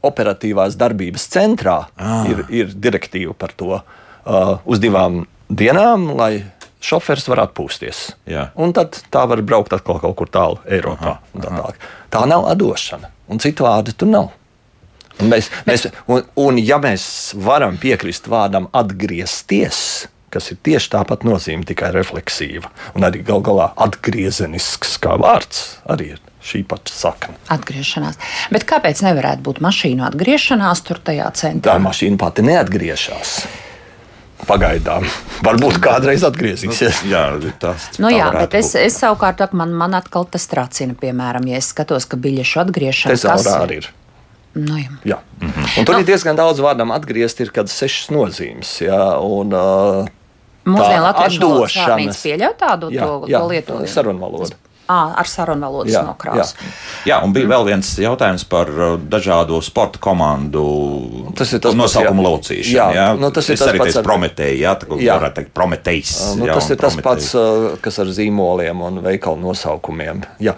[0.06, 2.24] operatīvās darbības centrā ah.
[2.30, 6.44] ir, ir direktīva par to uh, uz divām dienām, lai
[6.82, 8.02] šofers var atpūsties.
[8.30, 8.48] Jā.
[8.58, 11.18] Un tad tā var braukt atkal kaut kur tālu Eiropā.
[11.34, 11.82] un Tā, tālāk.
[12.10, 14.30] tā nav atdošana, un citu vārdu tur nav.
[15.20, 21.26] Un, mēs, mēs, un, un ja mēs varam piekrist vārdam atgriezties, kas ir tieši tāpat
[21.28, 27.36] nozīme, tikai refleksīva, un arī gal galā atgriezenisks kā vārds, arī ir šī pati sakne.
[27.52, 28.16] Atgriešanās.
[28.50, 31.76] Bet kāpēc nevarētu būt mašīnu atgriešanās tur tajā centrā?
[31.76, 33.36] Tā mašīna pati neatgriežas.
[34.48, 35.06] Pagaidām.
[35.46, 37.04] Varbūt kādreiz atgriezīsies.
[37.10, 37.24] Jā,
[37.62, 38.86] tas Nu, jā, bet es, būt.
[38.88, 43.58] es savukārt man, man atkal tas tracina, piemēram, ja es skatos, ka biļešu atgriešana Tezaurā
[43.66, 43.90] arī ir.
[44.58, 44.90] Nu, jā.
[45.08, 45.20] Jā.
[45.78, 48.74] Un tur ir diezgan daudz vārdam atgriezt, ir kādas sešas nozīmes.
[48.84, 50.10] Jā, un, uh,
[50.68, 53.88] Mūsdienu tā latviešu vārnīca pieļauj tādu jā, to, jā, to lietojumu.
[53.90, 54.58] sarunvaloda.
[54.90, 56.56] À, ar sarunvalodas Jā, nokrāsu.
[57.06, 60.64] Jā, un bija vēl viens jautājums par uh, dažādu sporta komandu
[61.38, 62.72] Tas ir tas pats, nosaukumu jā.
[62.74, 63.06] Jā, jā.
[63.20, 65.18] nu, tas ir tas arī pats ar- Prometēju, jā, tā kā Jā.
[65.38, 66.14] teikt Prometējs.
[66.40, 67.06] Nu, jā, tas ir tas Prometej.
[67.06, 70.24] pats, uh, kas ar zīmoliem un veikalu nosaukumiem.
[70.42, 70.56] Jā.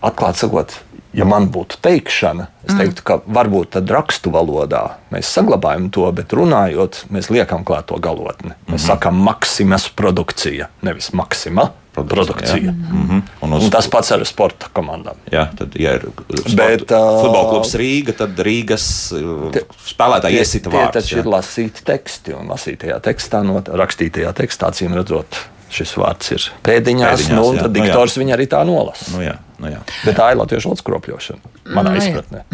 [0.00, 0.72] Atklāti sakot,
[1.16, 6.32] ja man būtu teikšana, es teiktu, ka varbūt tad rakstu valodā mēs saglabājam to, bet
[6.36, 8.54] runājot, mēs liekam klāt to galotni.
[8.70, 12.72] Mēs sakām, maksimas produkcija, nevis maksima produkcija.
[12.72, 13.22] Mm -hmm.
[13.40, 15.14] un, uz, Un tas pats ar sporta komandām.
[15.32, 19.52] Jā, tad, ja ir sport, Bet, uh, futbola klubs Rīga, tad Rīgas uh,
[19.86, 20.92] spēlētāji iesita tie vārdus.
[20.92, 25.26] taču ir lasīti teksti, un lasītajā tekstā, no rakstītajā tekstā, acīm redzot,
[25.70, 27.62] šis vārds ir pēdiņās, Pēdiņās, nu, un jā.
[27.62, 27.84] tad Nu, jā.
[27.84, 29.10] diktors viņu arī tā nolasa.
[29.16, 29.82] Nu, jā, nu, jā.
[30.06, 32.06] Bet tā ir latviešu valodas kropļošana, manā Nu, jā.
[32.06, 32.44] izpratnē.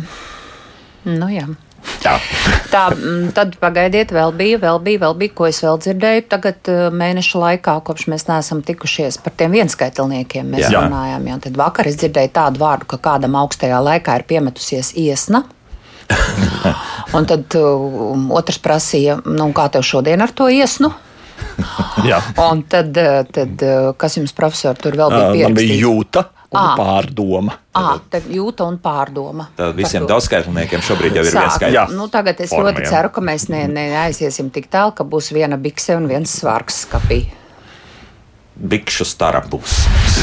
[1.07, 1.47] Nu, jā.
[2.03, 2.17] Tā.
[2.71, 6.25] Tā, mm, tad pagaidiet, vēl bija, vēl bija, vēl bija, ko es vēl dzirdēju.
[6.33, 10.73] Tagad eh, mēneša laikā, kopš mēs neesam tikušies par tiem vienskaitlniekiem, mēs Jā.
[10.75, 10.83] jā.
[10.87, 11.29] runājām.
[11.31, 11.39] Jā.
[11.47, 15.45] Tad vakar es dzirdēju tādu vārdu, ka kādam augstajā laikā ir piemetusies iesna.
[17.17, 20.93] Un tad uh, otrs prasīja, nu, kā tev šodien ar to iesnu?
[22.07, 22.21] Jā.
[22.47, 26.27] Un tad, eh, tad eh, kas jums, profesor, tur vēl bija Uh, Man bija jūta.
[26.51, 26.75] Un Ā.
[26.79, 27.57] pārdoma.
[27.77, 29.49] À, te jūta un pārdoma.
[29.57, 31.59] Tad visiem daudzskaitlniekiem šobrīd jau ir viens.
[31.73, 31.87] Jā.
[31.93, 35.33] Nu, tagad es Forma, ļoti ceru, ka mēs ne, ne, neaiziesim tik tālu, ka būs
[35.37, 37.25] viena bikse un viens svārks skapī.
[38.57, 39.75] Bikšu stara būs.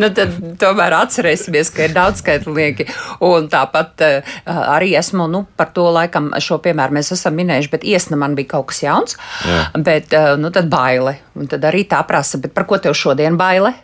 [0.00, 2.86] nu, tad tomēr atcerēsimies, ka ir daudz skaitlinieki.
[3.26, 7.88] Un tāpat uh, arī esmu nu, par to laikam, šo piemēru mēs esam minējuši, bet
[7.90, 9.18] iesna man bija kaut kas jauns.
[9.48, 9.66] Jā.
[9.82, 11.18] Bet uh, nu, tad baile.
[11.34, 13.74] Un tad arī tā prasa, bet par ko tev šodien baile?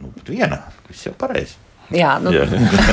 [0.00, 1.58] Nu, bet viena, viss jau pareizi.
[1.92, 2.44] Jā, nu, Jā.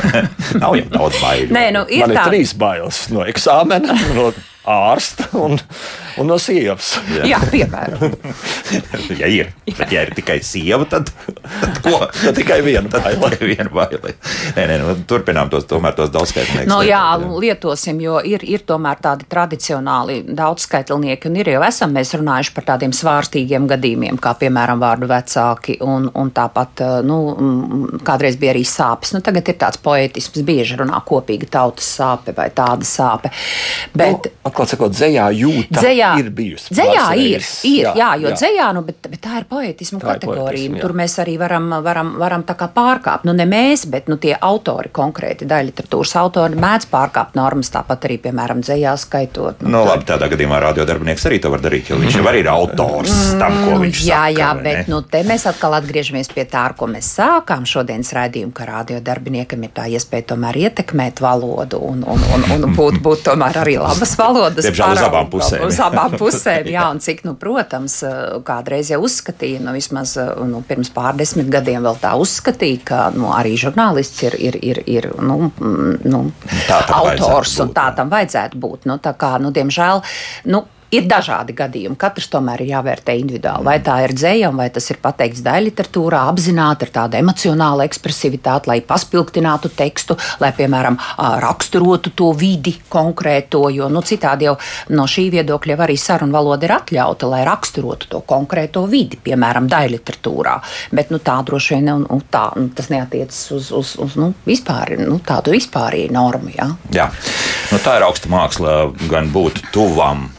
[0.61, 1.51] Nav jau daudz baiļu.
[1.55, 2.25] Nē, nu, ir Man ir tā.
[2.31, 4.29] trīs bailes no eksāmena, no
[4.71, 5.59] ārsta un,
[6.21, 6.95] un no sievas.
[7.27, 8.15] Jā, piemēram.
[9.21, 9.51] ja ir.
[9.65, 11.09] Bet, ja ir tikai sieva, tad,
[11.43, 11.99] tad ko?
[12.13, 12.89] Tad tikai viena
[13.41, 14.15] viena baile.
[14.55, 16.69] Nē, nē, nu, turpinām tos, tomēr tos daudzskaitniekus.
[16.69, 21.93] No, lietot, jā, lietosim, jo ir, ir tomēr tādi tradicionāli daudzskaitlnieki, un ir jau esam
[21.95, 27.19] mēs runājuši par tādiem svārstīgiem gadījumiem, kā piemēram vārdu vecāki, un, un tāpat, eh, nu,
[27.33, 29.15] mm, kādreiz bija arī sāpes.
[29.15, 33.31] Nu, tagad ir tāds poetisms, bieži runā kopīga tautas sāpe vai tāda sāpe.
[33.95, 36.73] Bet, nu, atklāt sakot, dzējā jūta Dzējā ir bijusi.
[36.75, 38.35] Dzējā ir, ir jā, jā, jo jā.
[38.41, 40.45] dzējā, nu, bet, bet tā ir poetisma Tā ir kategorija.
[40.51, 40.83] poetisma, jā.
[40.85, 43.27] Tur mēs arī varam, varam, varam tā kā pārkāpt.
[43.27, 48.07] Nu, ne mēs, bet nu, tie autori konkrēti, daļa literatūras autori mēdz pārkāpt normas, tāpat
[48.09, 49.65] arī, piemēram, dzējā skaitot.
[49.65, 53.13] Nu, labi, tādā gadījumā radiodarbinieks arī to var darīt, jo viņš jau arī ir autors
[53.39, 54.39] tam, ko viņš jā, saka.
[54.39, 54.85] jā, bet ne?
[54.93, 59.65] nu, te mēs atkal atgriežamies pie tā, ar ko mēs sākām šodienas raidījumu, ka radiodarbiniekam
[59.65, 64.15] ir tā iespēja tomēr ietekmēt valodu un, un, un, un būt, būt tomēr arī labas
[64.19, 64.65] valodas.
[64.67, 65.65] Diemžēl uz abām pusēm.
[65.67, 67.97] Uz abām pusēm, jā, un cik, nu, protams,
[68.47, 70.15] kādreiz jau uzskatīja, nu, vismaz
[70.49, 75.09] nu, pirms pārdesmit gadiem vēl tā uzskatīja, ka nu, arī žurnālists ir, ir, ir, ir
[75.19, 76.23] nu, mm, nu,
[76.65, 78.87] Tā autors, vajadzētu un būt, tā tam vajadzētu būt.
[78.89, 80.01] Nu, tā kā, nu, diemžēl,
[80.53, 80.63] nu,
[80.95, 81.97] Ir dažādi gadījumi.
[81.99, 83.65] Katrs tomēr ir jāvērtē individuāli.
[83.67, 88.77] Vai tā ir dzējama, vai tas ir pateikts daļliteratūrā, apzināti ar tādu emocionālu ekspresivitāti, lai
[88.85, 90.97] paspilgtinātu tekstu, lai, piemēram,
[91.43, 93.65] raksturotu to vidi konkrēto.
[93.75, 94.55] Jo nu, citādi jau
[94.95, 100.55] no šī viedokļa arī sarunu valoda ir atļauta, lai raksturotu to konkrēto vidi, piemēram, daļliteratūrā.
[100.95, 104.95] Bet nu, tā droši vien nu, tā, nu, tas neatiecas uz, uz, uz nu, vispār,
[105.01, 106.55] nu, tādu vispārīgu normu.
[106.55, 106.71] Ja?
[106.95, 107.11] Jā,
[107.73, 108.79] nu, tā ir augsta māksla
[109.11, 110.29] gan būt tuvam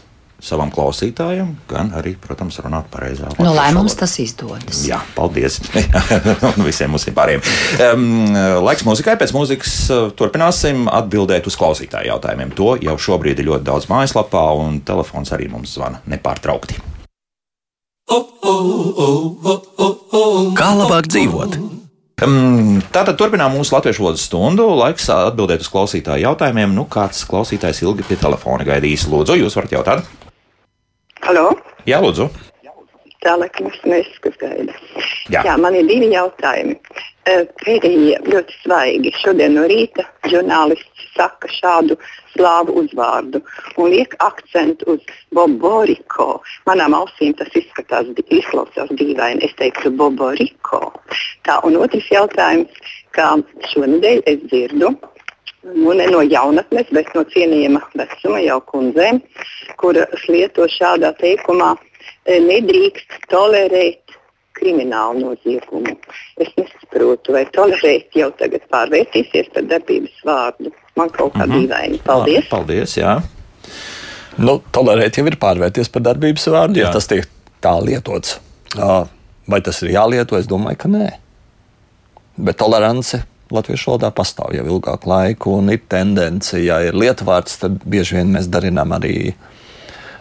[0.42, 4.00] savam klausītājam, gan arī, protams, runāt pareizā Nu, lai latviešu mums valodā.
[4.02, 4.82] tas izdodas.
[4.88, 5.60] Jā, paldies.
[6.56, 7.44] Un visiem mums ir pārējiem.
[7.86, 8.34] Um,
[8.66, 9.16] laiks mūzikai.
[9.20, 12.52] Pēc mūzikas uh, turpināsim atbildēt uz klausītāju jautājumiem.
[12.58, 16.78] To jau šobrīd ir ļoti daudz mājaslapā, un telefons arī mums zvana nepārtraukti.
[20.56, 21.56] Kā labāk dzīvot?
[22.16, 24.68] Tātad turpinām mūsu latviešu valodas stundu.
[24.78, 26.72] Laiks atbildēt uz klausītāju jautājumiem.
[26.76, 29.04] Nu, kāds klausītājs ilgi pie telefona gaidīs?
[29.10, 30.25] Lūdzu, jūs varat jautāt?
[31.26, 31.48] Halo?
[31.90, 32.28] Jā, lūdzu.
[33.24, 33.80] Tā laikam es
[34.38, 34.74] gaida.
[35.32, 35.40] Jā.
[35.42, 36.76] Jā, man ir divi jautājumi.
[37.26, 39.10] Eh, Pēdējie ļoti svaigi.
[39.18, 41.96] Šodien no rīta žurnālists saka šādu
[42.36, 43.40] slāvu uzvārdu
[43.74, 45.02] un liek akcentu uz
[45.34, 46.28] Boboriko.
[46.70, 49.42] Manām ausīm tas izskatās, izklausās dīvaini.
[49.50, 50.92] Es teiktu Boboriko.
[51.42, 52.70] Tā, un otrs jautājums,
[53.18, 53.32] kā
[53.74, 54.94] šonadēļ es dzirdu,
[55.74, 59.20] nu, ne no jaunatnes, bet no cienījama vecuma jau kundzēm,
[59.80, 61.74] kuras lieto šādā teikumā,
[62.26, 64.02] e, nedrīkst tolerēt
[64.56, 65.96] kriminālu noziegumu.
[66.40, 70.72] Es nesaprotu, vai tolerēt jau tagad pārvērtīsies par darbības vārdu.
[70.96, 71.58] Man kaut kā Mhm.
[71.58, 71.98] dīvaini.
[72.04, 72.48] Paldies!
[72.48, 73.18] Paldies, jā.
[74.38, 76.92] Nu, tolerēt jau ir pārvērties par darbības vārdu, ja Jā.
[76.92, 77.26] tas tiek
[77.60, 78.38] tā lietots.
[79.48, 80.36] Vai tas ir jālieto?
[80.38, 81.10] Es domāju, ka nē.
[82.38, 83.22] Bet tolerance
[83.56, 88.32] latviešu valodā pastāv jau ilgāku laiku, un ir tendence, ja ir lietvārds, tad bieži vien
[88.36, 89.32] mēs darinām arī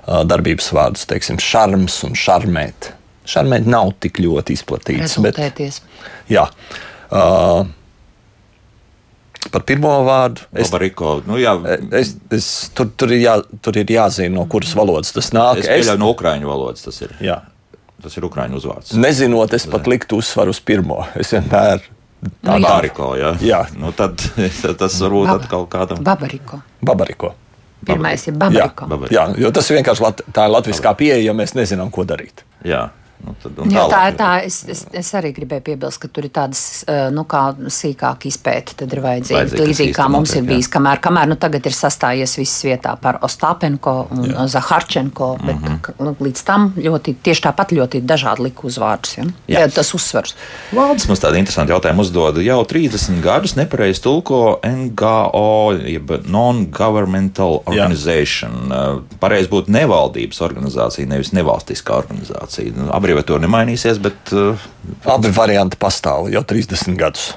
[0.05, 2.91] darbības vārdus, teiksim, šarms un šarmēt.
[3.25, 5.15] Šarmēt nav tik ļoti izplatīts.
[5.23, 5.79] Bet, Rezultēties.
[6.29, 6.43] jā,
[7.09, 7.63] uh,
[9.49, 11.55] par pirmo vārdu es Babariko, nu jā,
[11.97, 15.61] Es, es, tur, tur, ir jā, tur ir jāzina, no kuras valodas tas nāk.
[15.63, 17.15] es pieļauju no ukraiņu valodas tas ir.
[17.21, 17.39] jā,
[18.05, 18.93] Tas ir ukraiņu uzvārds.
[19.01, 20.99] nezinot, es pat liktu uzsvaru uz pirmo.
[21.17, 21.81] Es vienmēr.
[22.45, 23.33] Babariko, jā.
[23.45, 23.61] Jā.
[23.77, 24.17] Nu, tad
[24.79, 26.03] tas varbūt Baba- atkal kādam.
[26.03, 26.61] Babariko.
[26.81, 27.33] babariko.
[27.85, 28.85] Pirmais ir Jā, babariko.
[28.89, 29.13] Babariko.
[29.13, 32.41] jā, jo tas vienkārši lat, tā ir latviskā pieeja, ja mēs nezinām, ko darīt.
[32.65, 32.87] Jā.
[33.23, 34.31] Nu, tad, un Jā, tā ir tā.
[34.45, 36.83] Es, es, es arī gribēju piebilst, ka tur ir tādas
[37.15, 38.75] nu, kā sīkāka izpēta.
[38.81, 40.47] Tad ir vajadzīga Vajadzīga līdzīgi kā mums ir jā.
[40.49, 40.69] bijis.
[40.71, 44.45] Kamēr, kamēr nu, tagad ir sastājies viss vietā par Ostapenko un jā.
[44.55, 46.15] Zaharčenko, bet mm -hmm.
[46.27, 49.17] līdz tam ļoti, tieši tāpat ļoti dažādi liku uzvārdus.
[49.17, 49.23] Ja?
[49.47, 49.59] Jā.
[49.59, 49.71] Jā.
[49.73, 50.35] Tas uzsvars.
[50.73, 52.37] Valdes mums tādu interesantu jautājumu uzdod.
[52.43, 58.73] Jau 30 gadus nepareizi tulko NGO, jeb Non-Governmental Organization.
[59.19, 62.73] Pareizi būtu nevaldības organizācija, nevis nevalstiskā organizācija.
[63.05, 64.57] Abreviatūra nemainīsies, bet uh,
[65.13, 67.35] Abi varianti pastāv jau 30 gadus.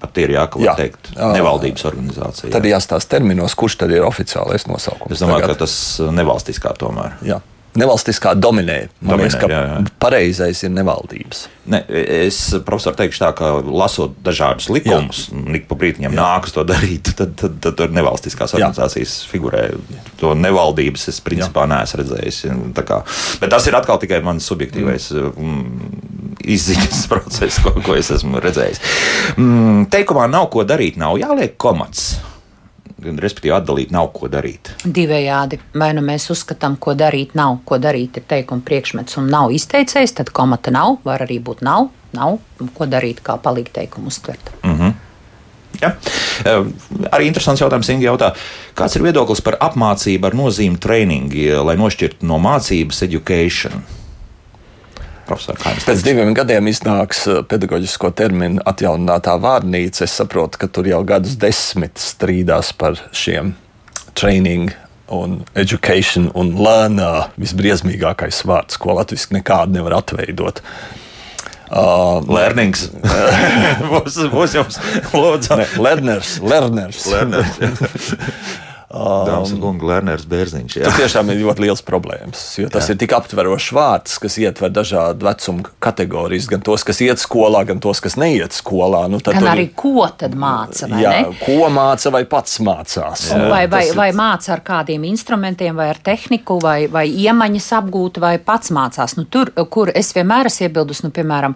[0.00, 0.72] pat ir jākalpo Jā.
[0.78, 1.26] teikt Jā.
[1.34, 2.48] nevaldības organizācija.
[2.54, 5.12] Tad jāstāsta terminos, kurš tad ir oficiālais nosaukums.
[5.12, 5.58] Es domāju, tagad.
[5.58, 5.74] ka tas
[6.16, 7.18] nevalstiskā tomēr.
[7.26, 7.40] Jā.
[7.78, 8.88] Nevalstiskā dominē.
[8.98, 9.74] Man Dominē, liekas, ka jā, jā.
[10.02, 11.44] pareizais ir nevaldības.
[11.70, 17.12] Ne, es, profesor, teikšu tā, ka lasot dažādus likumus, ik pa brītiņam nākas to darīt,
[17.20, 18.58] tad, tad, tad tur nevalstiskās Jā.
[18.58, 19.68] organizācijas figurē.
[20.18, 22.40] To nevaldības es principā neesmu redzējis.
[22.80, 23.04] Kā-
[23.44, 25.92] Bet tas ir atkal tikai mans subjektīvais mm.
[26.56, 28.82] izziņas process, ko, ko es esmu redzējis.
[29.36, 32.16] Mm, teikumā nav ko darīt, nav jāliek komats.
[33.00, 34.72] Respektīvi, atdalīt nav ko darīt.
[34.84, 35.60] Divējādi.
[35.80, 40.16] Vai nu mēs uzskatām, ko darīt, nav, ko darīt, ir teikuma priekšmets un nav izteicējis,
[40.20, 42.40] tad komata nav, var arī būt nav, nav,
[42.76, 44.52] ko darīt, kā palīdz teikumu uztvert.
[45.80, 45.94] Ja?
[46.44, 46.66] Eh,
[47.14, 48.34] Arī interesants jautājums, Inga jautā,
[48.76, 51.32] kāds ir viedoklis par apmācību ar nozīmi training,
[51.64, 53.84] lai nošķirtu no mācības education?
[55.30, 60.02] Profesor, jums Pēc diviem gadiem iznāks eh, pedagoģisko terminu atjauninātā vārnīca.
[60.06, 63.54] Es saprotu, ka tur jau gadus desmit strīdās par šiem
[64.18, 64.72] training.
[65.10, 70.62] Un education un learner visbriesmīgākais vārds, ko latviešu nekādu nevar atveidot.
[71.70, 72.88] Uh, Lernings.
[73.90, 74.78] būs, būs jums,
[75.14, 75.58] lūdzu.
[75.58, 77.06] ne, learners, learners.
[77.10, 78.10] Lerners.
[78.90, 80.72] Dāmas un kungi, Lerners Bērziņš.
[80.80, 80.84] jā.
[80.88, 82.40] Tas tiešām ir ļoti liels problēmas.
[82.58, 82.96] Jo tas Jā.
[82.96, 87.78] ir tik aptverošs vārds, kas ietver dažādu vecumu kategorijas, gan tos, kas iet skolā, gan
[87.78, 89.04] tos, kas neiet skolā.
[89.08, 91.36] Nu, tad Gan arī ir- ko tad māca, vai Jā, ne?
[91.44, 93.28] ko māca vai pats mācās.
[93.32, 97.70] Un Vai, vai, ir- vai māca ar kādiem instrumentiem, vai ar tehniku, vai, vai iemaņas
[97.78, 99.16] apgūta, vai pats mācās.
[99.16, 101.54] Nu, tur, kur es vienmēr esmu iebildus, nu, piemēram,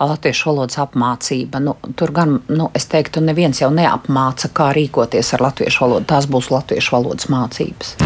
[0.00, 1.60] latviešu valodas apmācība.
[1.62, 6.06] Nu, tur gan, nu, es teiktu, neviens jau neapmāca, kā rīkoties ar latviešu valodu.
[6.06, 7.96] Tās būs latviešu valodas mācības.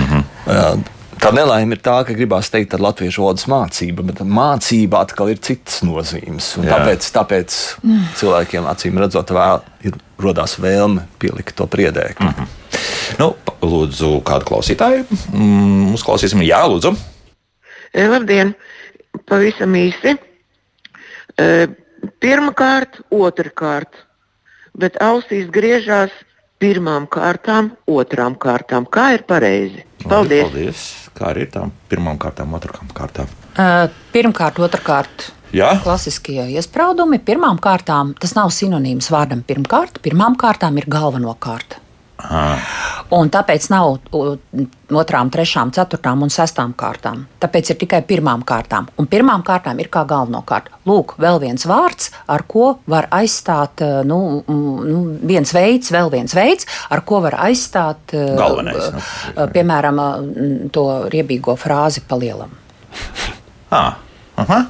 [0.46, 0.68] Jā,
[1.16, 5.38] Tā nelaime ir tā, ka gribās teikt, ar latviešu valodas mācību, bet mācība atkal ir
[5.40, 6.50] citas nozīmes.
[6.60, 7.56] Tāpēc, tāpēc
[8.20, 12.20] cilvēkiem acīm redzot, vēl ir rodās vēlme pielikt to priedēku.
[12.20, 12.50] Mm.
[13.22, 15.06] Nu, pa- lūdzu, kādu klausītāju.
[15.32, 16.92] Mm, uzklausīsim, jā, lūdzu.
[17.96, 18.52] E, Labdien!
[19.24, 20.18] Pavisam īsi.
[21.40, 21.48] E,
[22.20, 23.96] Pirmkārt, otrkārt,
[24.76, 26.12] bet ausīs griežās
[26.62, 28.86] pirmām kārtām, otrām kārtām.
[28.88, 29.84] Kā ir pareizi?
[30.06, 30.46] Paldies!
[30.48, 30.84] Paldies.
[31.16, 33.30] Kā arī ir tām pirmām kārtām, otrām kārtām?
[33.56, 35.30] Uh, Pirmkārt, otrkārt.
[35.56, 40.00] Jā, Klasiskie iespraudumi pirmām kārtām tas nav sinonīms vārdam pirmkārt.
[40.04, 41.78] Pirmām kārtām ir galvenokārt.
[43.14, 44.00] Un tāpēc nav
[44.98, 47.22] otrām, trešām, ceturtām un sestām kārtām.
[47.42, 48.88] Tāpēc ir tikai pirmām kārtām.
[48.98, 50.72] Un pirmām kārtām ir kā galvenokārt.
[50.88, 56.34] Lūk, vēl viens vārds, ar ko var aizstāt, eh, nu, nu, viens veids, vēl viens
[56.34, 59.02] veids, ar ko var aizstāt, eh, Galvenais, nu.
[59.36, 60.02] eh, piemēram,
[60.72, 62.50] to riebīgo frāzi palielam.
[63.70, 63.96] à,
[64.42, 64.66] aha,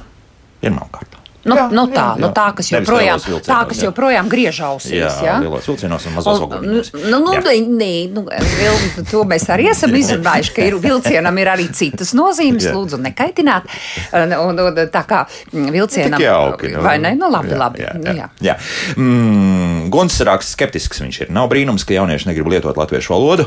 [0.61, 1.16] pirmām kārtām.
[1.47, 2.33] Nu, Jā, nu tā, jā, nu jā.
[2.35, 3.87] tā, kas joprojām, tā, kas jā.
[3.87, 4.97] joprojām griež ausīs.
[4.99, 5.35] Jā, jā?
[5.43, 6.89] lielos vilcienos un mazos Un, ogļos.
[7.07, 7.35] nu, nu,
[7.77, 12.67] nē, nu, vil, to mēs arī esam izrunājuši, ka ir, vilcienam ir arī citas nozīmes.
[12.67, 12.73] Jā.
[12.75, 13.69] Lūdzu, nekaitināt.
[14.11, 16.83] Un, un, un, tā kā vilcienam Tik jauki, nu.
[16.83, 17.13] vai ne?
[17.17, 17.83] Nu, labi, Jā, labi.
[17.85, 18.27] jā, Nu, jā.
[18.43, 18.53] jā.
[18.53, 18.55] Jā.
[18.99, 21.31] Mm, Guns raksta skeptisks viņš ir.
[21.33, 23.45] Nav brīnums, ka jaunieši negrib lietot latviešu valodu,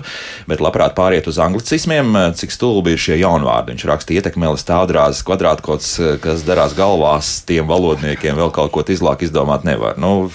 [0.48, 3.74] bet labprāt pāriet uz anglicismiem, cik stulbi ir šie jaunvārdi.
[3.74, 5.92] Viņš raksta ietekmēlis tādrās kvadrātkots,
[6.24, 9.98] kas darās galvās tiem valodniekiem, vēl kaut ko izlāk izdomāt nevar.
[10.00, 10.30] Nu,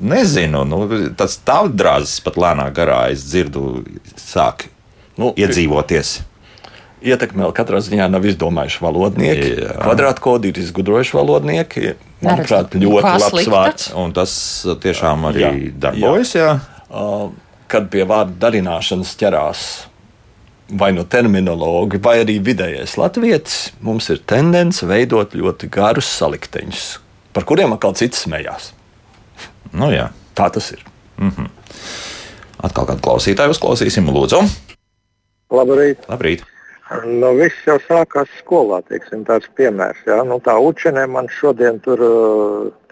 [0.00, 0.84] nezinu, nu,
[1.18, 3.82] tas tādrās pat lēnā garā es dzirdu
[4.16, 4.68] sāk
[5.20, 6.22] Nu, iedzīvoties.
[7.02, 9.48] Ietekme vēl katrā ziņā nav izdomājuši valodnieki.
[9.58, 9.74] Jā.
[9.82, 11.94] Kvadrātkodi ir izgudrojuši valodnieki.
[12.22, 13.52] Manuprāt, ļoti labs slikta.
[13.52, 13.88] vārds.
[13.98, 14.32] Un tas
[14.84, 16.36] tiešām arī Jā, darbojas.
[16.38, 16.52] Jā.
[16.88, 17.32] Uh,
[17.72, 19.64] kad pie vārdu darināšanas ķerās
[20.78, 26.86] vai nu terminologi, vai arī vidējais latvietis, mums ir tendence veidot ļoti garus salikteņus,
[27.36, 28.72] par kuriem atkal cits smējās.
[29.72, 30.10] Nu, jā.
[30.36, 30.80] Tā tas ir.
[32.62, 34.40] Atkal kādu klausītāju uzklausīsim, lūdzu.
[35.52, 36.08] Labrīt!
[36.08, 36.46] Labrīt!
[36.92, 40.00] Nu, viss jau sākās skolā, teiksim, tāds piemērs.
[40.04, 40.18] Ja?
[40.28, 42.02] Nu, tā učenē man šodien tur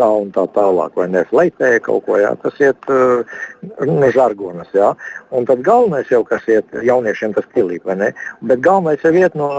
[0.01, 4.93] tā un tā tālāk, vai ne, fleitēja kaut ko, jā, tas iet no žargonas, jā.
[5.37, 8.11] Un tad galvenais jau, kas iet jauniešiem, tas pilīt, vai ne,
[8.49, 9.51] bet galvenais jau iet no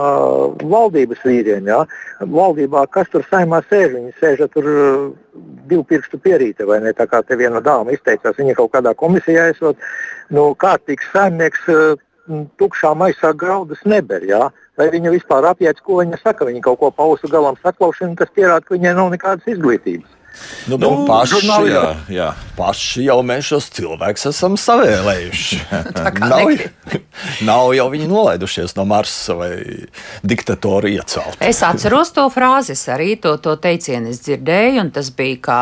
[0.63, 1.83] valdības vīriem, jā.
[2.25, 4.69] Valdībā, kas tur saimā sēž, viņi sēž tur
[5.69, 9.51] divu pirkstu pierīte, vai ne, tā kā te viena dāma izteicās, viņa kaut kādā komisijā
[9.53, 9.77] esot,
[10.33, 11.69] nu, kārtīgs saimnieks.
[12.61, 14.23] Tukšā maisā graudus neber.
[14.27, 14.49] Jā?
[14.79, 16.47] Vai viņa vispār apjēdz, ko viņa saka?
[16.47, 20.20] Viņa kaut ko pausu galam saklausīja, un tas pierāda, ka viņai nav nekādas izglītības.
[20.69, 25.57] Nu, nu, paši, jā, jā, paši jau mēs šos cilvēkus esam savēlējuši.
[26.31, 26.51] nav,
[27.47, 29.51] nav jau viņi nolaidušies no Marsa vai
[30.21, 31.39] diktatoru iecelt.
[31.41, 35.59] Es atceros to frāzi, es arī to, to teicienu es dzirdēju, un tas bija kā,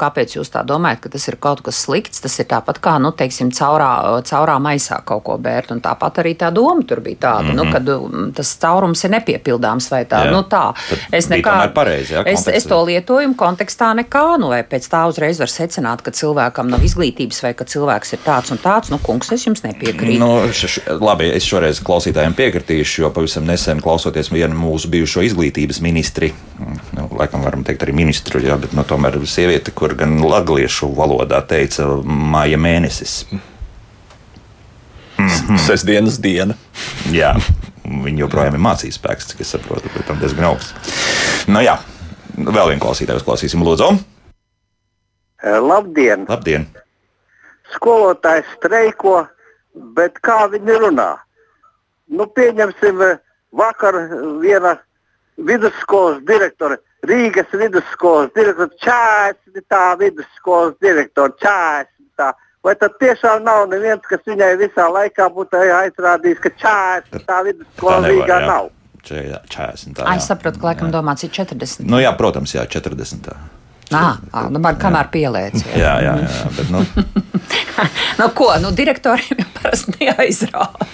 [0.00, 2.22] kāpēc jūs tā domājat, ka tas ir kaut kas slikts.
[2.24, 3.92] Tas ir tāpat kā, nu, teiksim, caurā,
[4.26, 7.64] caurā maisā kaut ko bērt, un tāpat arī tā doma tur bija tāda, mm -hmm.
[7.64, 10.24] nu, kad um, tas caurums ir nepiepildāms vai tā.
[10.26, 10.32] Jā.
[10.34, 10.74] Nu, tā.
[10.90, 12.68] Tad Es tomēr pareizi, jā, es, es kontekstā.
[12.68, 14.09] to lietojumu kontekstā nekā,
[14.42, 18.22] nu, vai pēc tā uzreiz var secināt, ka cilvēkam nav izglītības vai ka cilvēks ir
[18.24, 18.90] tāds un tāds.
[18.90, 20.18] Nu, kungs, es jums nepiekrītu.
[20.18, 25.22] Nu, š, š, labi, es šoreiz klausītājiem piekritīšu, jo pavisam nesen klausoties vienu mūsu bijušo
[25.28, 30.18] izglītības ministri, nu, laikam varam teikt arī ministru, jā, bet nu, tomēr sieviete, kur gan
[30.24, 33.20] latviešu valodā teica māja mēnesis.
[35.68, 36.56] Sestdienas diena.
[37.14, 37.36] Jā,
[37.84, 40.98] viņi joprojām ir mācības spēks, cik es saprotu, bet tam diezgan augsts.
[41.50, 41.78] Nu jā,
[42.36, 43.90] vēl vienu klausītāju uzklausīsim, lūdzu.
[45.42, 46.26] Eh, Labdien!
[46.28, 46.66] Labdien!
[47.74, 49.24] Skolotājs streiko,
[49.96, 51.10] bet kā viņi runā?
[52.10, 53.18] Nu, pieņemsim, eh,
[53.52, 53.96] vakar
[54.42, 54.76] viena
[55.38, 62.32] vidusskolas direktore, Rīgas vidusskolas direktore, čāsni tā vidusskolas direktore, čāsni tā.
[62.62, 68.10] Vai tad tiešām nav neviens, kas viņai visā laikā būtu aizrādījis, ka čāsni tā vidusskola
[68.10, 68.68] Rīgā nav?
[69.06, 69.94] Čē- 40.
[69.96, 70.22] tā, Ai, jā.
[70.22, 71.86] es saprotu, ka laikam domāts ir 40.
[71.88, 73.32] Nu jā, protams, jā, 40.
[73.90, 74.04] Nā,
[74.50, 75.64] nu, man kamēr pielēc.
[75.64, 75.76] jā.
[75.80, 76.84] Jā, jā, jā, bet nu.
[78.20, 78.50] Nu, ko?
[78.60, 80.88] Nu, direktoriem jau parasti neaizrāda.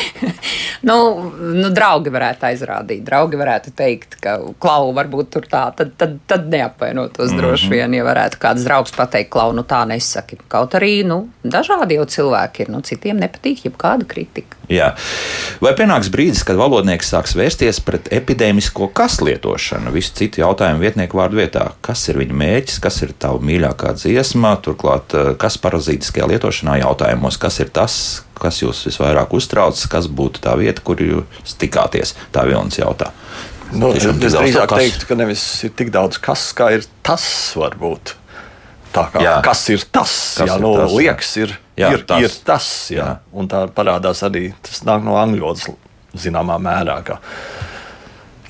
[0.88, 0.96] nu,
[1.38, 3.02] nu, draugi varētu aizrādīt.
[3.06, 7.42] Draugi varētu teikt, ka klau varbūt tur tā, tad, tad, tad neapvainotos mm -hmm.
[7.42, 10.38] droši vien, ja varētu kāds draugs pateikt, klau, nu tā nesaki.
[10.48, 14.56] Kaut arī, nu, dažādi jau cilvēki ir, nu, citiem nepatīk jebkāda kritika.
[14.72, 14.92] Jā.
[15.60, 21.18] Vai pienāks brīdis, kad valodnieks sāks vērsties pret epidēmisko kas lietošanu, visu citu jautājumu vietnieku
[21.18, 21.72] vārdu vietā?
[21.80, 27.38] Kas ir viņa mērķis, kas ir tava mīļākā dziesma, turklāt, eh, kas parazītiskajā lietošanā jautājumos,
[27.40, 32.14] kas ir tas, kas jūs visvairāk uztrauc, kas būtu tā vieta, kur jūs tikāties?
[32.32, 33.12] Tā Vilnis jautā.
[33.72, 37.24] Nu, es drīzāk teiktu, ka nevis ir tik daudz kas, kā ir tas
[37.56, 38.16] varbūt.
[38.92, 39.38] Tā kā, Jā.
[39.40, 40.12] kas ir tas?
[40.36, 40.98] Kas jā, ir nu, tas, jā.
[41.00, 42.20] liekas, ir, Jā, ir, tas.
[42.20, 42.66] ir tas.
[42.92, 43.06] Jā.
[43.06, 43.12] Jā.
[43.32, 45.70] Un tā parādās arī tas nāk no angļu valodas
[46.12, 46.98] zināmā mērā.
[47.06, 47.16] Ka,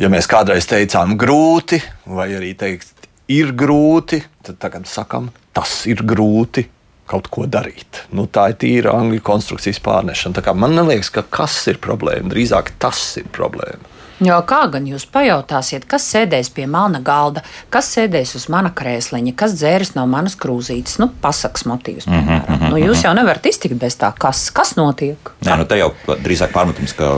[0.03, 1.79] ja mēs kādreiz teicām grūti,
[2.11, 6.67] vai arī teikt ir grūti, tad tagad sakam, tas ir grūti.
[7.13, 8.07] Kaut ko darīt.
[8.17, 10.39] Nu, tā ir tīra angļu konstrukcijas pārnešana.
[10.39, 12.31] Tā kā Man liekas, ka kas ir problēma?
[12.33, 13.93] Drīzāk tas ir problēma.
[14.23, 17.43] Jo kā gan jūs pajautāsiet, kas sēdēs pie mana galda,
[17.75, 22.69] kas sēdēs uz mana krēsliņa, kas dzērs no manas krūzītes, nu, pasakas motīvs, piemēram.
[22.69, 25.33] Nu, jūs jau nevarat iztikt bez tā, kas, kas notiek.
[25.43, 27.17] Nē, nu te jau drīzāk pārmetums, ka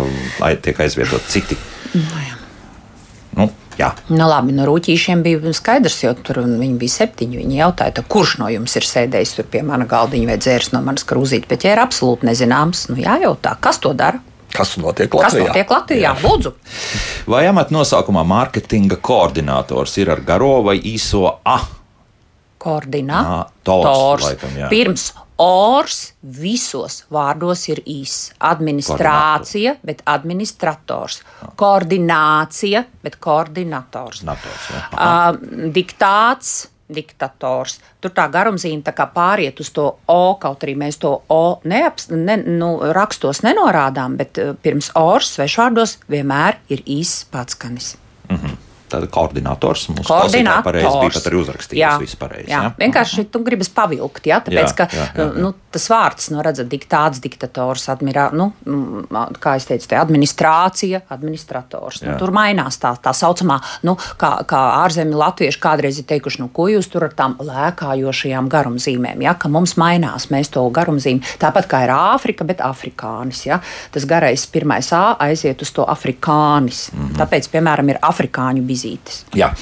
[0.64, 1.58] tiek aizvietot citi.
[3.36, 3.90] Nu, jā.
[4.08, 7.40] Nu, labi, no rūtīšiem bija skaidrs, jo tur viņi bija septiņi.
[7.42, 10.80] Viņi jautāja, tā, kurš no jums ir sēdējis tur pie mana galdiņa vai dzērs no
[10.84, 14.20] manas krūzītes, bet ja ir absolūti nezināms, nu jājautā, kas to dara.
[14.54, 15.48] Kas notiek Kas Latvijā?
[15.48, 16.10] notiek Latvijā?
[16.22, 16.52] Lūdzu,
[17.26, 21.58] Vai amata nosaukumā mārketinga koordinators ir ar garo vai īso A?
[22.64, 24.22] koordinators.
[24.24, 24.68] laikam, jā.
[24.70, 25.08] Pirms
[25.40, 28.32] ors visos vārdos ir īs.
[28.38, 31.22] Administrācija, bet administrators.
[31.60, 34.22] Koordinācija, bet koordinators.
[34.26, 34.68] Nators.
[34.92, 35.34] Uh,
[35.74, 37.78] diktāts, diktators.
[38.00, 42.10] Tur tā garumzīme tā kā pāriet uz to O, kaut arī mēs to O neaps,
[42.12, 47.94] ne, nu, rakstos nenorādām, bet pirms ors svešvārdos vienmēr ir īsts patskanis.
[48.90, 51.16] Tāda koordinators mums pareizi bija Koordinators.
[51.16, 51.80] pat arī uzrakstījis.
[51.80, 52.50] Jā, pareizi.
[52.50, 52.62] jā.
[52.66, 52.72] jā.
[52.78, 55.28] vienkārši tu gribas pavilkt, jā, tāpēc, Jā, ka jā, jā, jā.
[55.44, 58.50] Nu, tas vārds, nu, redzat, diktāts, diktators, admirā, nu,
[59.42, 62.02] kā es teicu, te administrācija, administrators.
[62.04, 66.50] Nu, tur mainās tā, tā saucamā, nu, kā, kā ārzemju latvieši kādreiz ir teikuši, nu,
[66.54, 71.68] ko jūs tur ar tām lēkājošajām garumzīmēm, ja, ka mums mainās, mēs to garumzīmi, tāpat
[71.70, 73.60] kā ir Āfrika, bet afrikānis, ja,
[73.94, 76.90] tas garais pirmais A aiziet uz to afrikānis.
[76.92, 77.00] Mm.
[77.00, 77.18] -hmm.
[77.18, 79.22] Tāpēc, piemēram, ir afrikāņu bizītes.
[79.38, 79.52] Jā.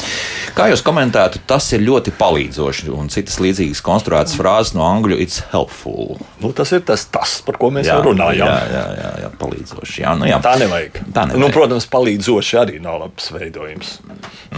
[0.56, 5.42] Kā jūs komentētu, tas ir ļoti palīdzoši un citas līdzīgas konstruētas frāzes no angļu it's
[5.52, 6.18] helpful.
[6.42, 8.48] Nu, tas ir tas, tas, par ko mēs jau runājām.
[8.48, 10.02] Jā, jā, jā, jā palīdzoši.
[10.04, 10.40] Jā, nu, jā.
[10.44, 11.02] Tā nevajag.
[11.12, 11.42] Tā nevajag.
[11.42, 13.98] Nu, protams, palīdzoši arī nav labs veidojums.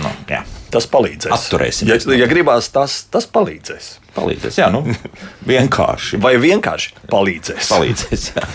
[0.00, 0.44] Nu, jā.
[0.74, 1.30] Tas palīdzēs.
[1.30, 3.92] Atturēsimies Ja, ja gribās, tas, tas palīdzēs.
[4.16, 4.82] Palīdzēs, jā, nu,
[5.52, 6.18] vienkārši.
[6.22, 7.70] Vai vienkārši palīdzēs?
[7.70, 8.26] Palīdzēs.
[8.34, 8.48] Jā.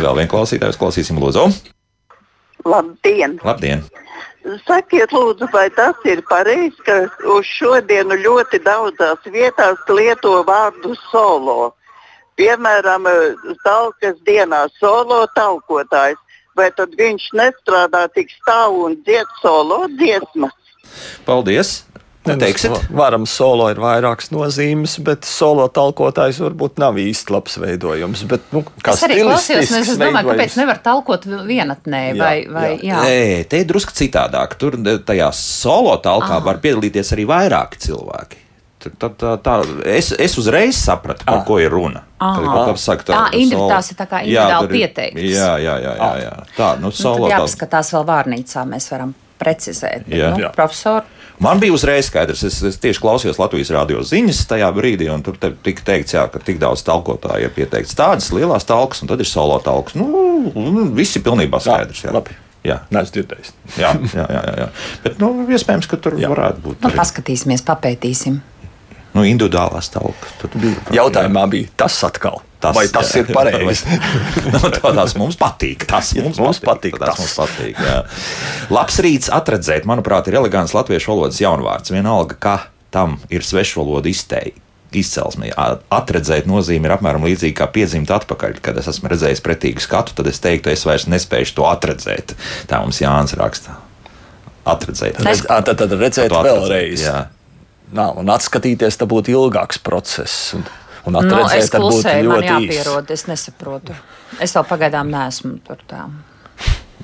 [0.00, 1.46] Vēl vienu klausītāju klausīsim, Lūdzu.
[2.66, 3.38] Labdien!
[3.46, 3.86] Labdien!
[4.42, 6.96] Sakiet, lūdzu, vai tas ir pareizi, ka
[7.30, 11.70] uz šodienu ļoti daudzās vietās lieto vārdu solo?
[12.40, 13.06] Piemēram,
[13.62, 16.18] talkas dienā solo talkotājs.
[16.58, 20.52] Vai tad viņš nestrādā tik stāvu un dzied solo dziesmas?
[21.24, 21.78] Paldies!
[22.24, 22.70] Ne, Teiksit?
[22.70, 28.22] mēs Varam solo ir vairākas nozīmes, bet solo talkotājs varbūt nav īsti labs veidojums.
[28.30, 32.68] Bet, nu, kā Es arī klausījos, es domāju, kāpēc nevar talkot vienatnē Jā, vai, vai
[32.78, 32.92] jā.
[32.92, 33.00] jā.
[33.02, 34.54] Nē, te ir drusku citādāk.
[34.60, 36.44] Tur e, tajā solo talkā Aha.
[36.46, 38.38] var piedalīties arī vairāki cilvēki.
[38.82, 39.56] Tur Tā, tā, tā,
[39.86, 41.44] es, es uzreiz sapratu, par Ah.
[41.46, 42.00] ko ir runa.
[42.20, 42.38] Ah.
[42.70, 45.22] Kas saka, Ah, Indra, solo- tās ir tā kā individuāli pieteiktas.
[45.22, 45.92] Jā, jā, jā.
[45.98, 46.32] jā, jā.
[46.56, 47.34] Tā, nu, Nu, solo talk.
[47.34, 50.06] jāpaskatās vēl vārnīcā, mēs varam precizēt.
[50.06, 50.30] Jā.
[50.36, 50.52] nu, Jā.
[50.54, 51.02] profesor,
[51.42, 55.34] Man bija uzreiz skaidrs, es, es tieši klausījos Latvijas radio ziņas tajā brīdī, un tur
[55.42, 59.24] te tika teikts, jā, ka tik daudz talkotāju ir pieteikts tādas lielās talkas, un tad
[59.24, 59.96] ir solo talks.
[59.98, 60.06] Nu,
[60.54, 62.04] nu, viss ir pilnībā skaidrs.
[62.06, 62.38] Jā, labi.
[62.62, 62.78] Jā.
[62.94, 63.50] Neesmu dzirdējis.
[63.74, 64.68] Jā, jā, jā, jā, jā.
[65.02, 66.28] Bet, nu, iespējams, ka tur jā.
[66.28, 66.30] Jā.
[66.30, 68.38] varētu būt nu, paskatīsimies, papētīsim.
[69.16, 70.38] nu, individuālās talkas.
[70.44, 72.38] Tad bija Jautājumā bija tas atkal.
[72.62, 73.96] Tas, Vai tas jā, ir pareizi?
[74.52, 75.82] nu, tas mums patīk.
[75.90, 76.94] Tas mums, mums patīk.
[76.94, 77.22] patīk Tas tas.
[77.24, 77.80] mums patīk.
[77.82, 77.96] Jā.
[78.70, 81.90] Labs rīts atredzēt, manuprāt, ir elegants latviešu valodas jaunvārds.
[81.90, 82.54] Vienalga, kā
[82.94, 84.60] tam ir svešvaloda izteikti.
[84.92, 85.48] Izcelsme.
[85.56, 88.58] A- Atredzēt nozīme ir apmēram līdzīga kā piedzimt atpakaļ.
[88.60, 92.34] Kad es esmu redzējis pretīgu skatu, tad es teiktu, es vairs nespēju to atredzēt.
[92.68, 93.78] Tā mums Jānis raksta.
[94.68, 95.18] Atredzēt.
[95.24, 97.06] Redz, ā, tad, tad redzēt To atredzēt, vēlreiz.
[97.08, 97.22] Jā.
[97.96, 100.52] Nā, un atskatīties, tas būtu ilgāks process.
[100.60, 100.68] Un,
[101.06, 102.84] un Nu, atredzēt, es tad būtu man ļoti īss.
[102.84, 103.94] jāpierod, es nesaprotu.
[104.40, 106.06] Es vēl pagaidām neesmu tur tā.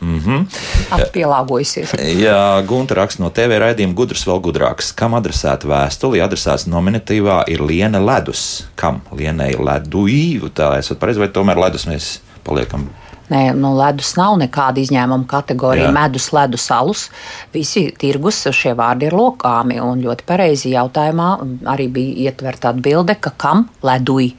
[0.00, 0.30] Mm Mhm.
[0.30, 1.10] -hmm.
[1.12, 1.92] Pielāgojusies.
[2.22, 4.92] Jā, Gunta raksta no TV raidījuma gudrs vēl gudrāks.
[4.94, 6.22] Kam adresēta vēstuli?
[6.22, 8.64] Adresēts nominatīvā ir Liena Ledus.
[8.76, 9.00] Kam?
[9.12, 10.40] Lienai Ledui?
[10.54, 12.88] Tā esat pareizi, vai tomēr Ledus mēs paliekam?
[13.28, 15.90] Nē, no ledus nav nekāda izņēmuma kategorija.
[15.90, 15.94] Jā.
[15.94, 17.04] Medus, ledus, alus.
[17.52, 19.76] Visi tirgus šie vārdi ir lokāmi.
[19.84, 21.28] Un ļoti pareizi jautājumā
[21.68, 24.30] arī bija ietverta atbilde, ka kam ledui.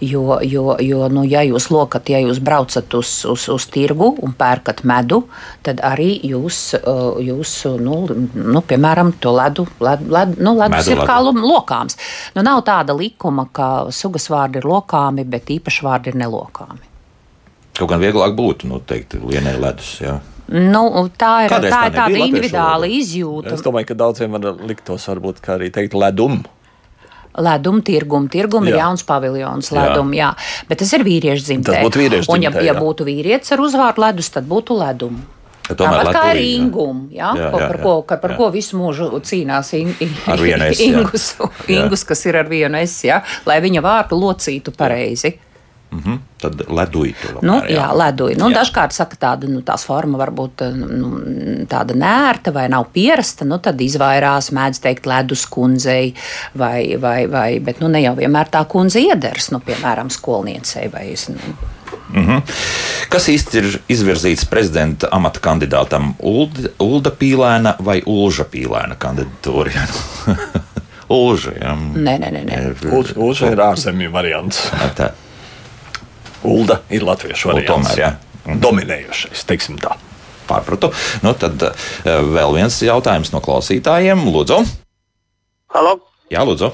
[0.00, 4.32] Jo, jo, jo nu, ja jūs lokat, ja jūs braucat uz, uz, uz tirgu un
[4.38, 5.22] pērkat medu,
[5.66, 7.52] tad arī jūs, uh, jūs
[7.82, 8.00] nu,
[8.32, 11.10] nu, piemēram, to ledu, led, led, nu, ledus Medu ir ledu.
[11.10, 11.18] kā
[11.52, 11.98] lokāms.
[12.36, 16.91] Nu, nav tāda likuma, ka sugas vārdi ir lokāmi, bet īpaši vārdi ir nelokāmi.
[17.78, 19.94] Kaut gan vieglāk būtu, nu, teikt, Lienai Ledus.
[20.02, 20.18] Jā.
[20.52, 20.82] Nu,
[21.16, 23.54] tā ir, Kādreiz tā tā ir tāda nebija latviešu individuāla izjūta.
[23.56, 26.42] Es domāju, ka daudziem var liktos, varbūt, kā arī teikt, ledum.
[27.32, 28.80] Leduma, tirguma, tirguma ir Jā.
[28.82, 29.76] jauns paviljons, Jā.
[29.78, 30.32] leduma, jā.
[30.68, 31.70] Bet tas ir vīriešu dzimtē.
[31.78, 32.80] Tas būtu vīriešu Un, ja, dzimtē, ja jā.
[32.82, 35.24] būtu vīrietis ar uzvārdu ledus, tad būtu leduma.
[35.62, 36.96] Ka tomēr Tāpat kā Ledui, arī jā.
[37.16, 38.36] jā, Jā, ko, jā, par, jā, ko, ka, par jā.
[38.36, 40.88] ko visu mūžu cīnās in, in, Ar vienu S, jā.
[40.90, 41.78] ingus, Jā.
[41.78, 45.36] ingus, kas ir ar vienu es, jā, lai viņa vārdu locītu pareizi.
[45.92, 46.20] Mhm.
[46.40, 47.12] Tad Ledui.
[47.20, 48.36] tomēr, Nu, jā, leduji.
[48.40, 48.62] Nu, Jā.
[48.62, 51.10] dažkārt saka, tāda nu, tās forma varbūt nu,
[51.70, 53.44] tāda nērta vai nav pierasta.
[53.44, 56.14] Nu, tad izvairās, mēdz teikt, ledus kundzei,
[56.58, 60.88] vai, vai, vai, bet nu, ne jau vienmēr tā kundze iedars, nu, piemēram, skolniecei.
[60.92, 61.38] Vai, es, nu,
[63.12, 66.14] Kas īsti ir izvirzīts prezidenta amata kandidātam?
[66.18, 69.86] Ulda, Ulda Pīlēna vai Ulža Pīlēna kandidatūra?
[71.12, 71.54] Ulža.
[71.60, 71.74] Jā.
[71.76, 72.42] nē, nē, nē.
[72.48, 72.60] nē.
[72.92, 74.64] Ulža Ulža ir ārzemju variants.
[74.96, 75.12] Tā,
[76.44, 77.72] Ulda ir latviešu Nu, variants.
[77.72, 78.12] tomēr, jā.
[78.58, 79.94] Dominējošais, teiksim tā.
[80.48, 80.90] pārpratu.
[81.22, 81.72] Nu, tad eh,
[82.04, 84.24] vēl viens jautājums no klausītājiem.
[84.34, 84.58] Lūdzu,
[85.72, 86.00] Halo?
[86.30, 86.72] Jā, lūdzu.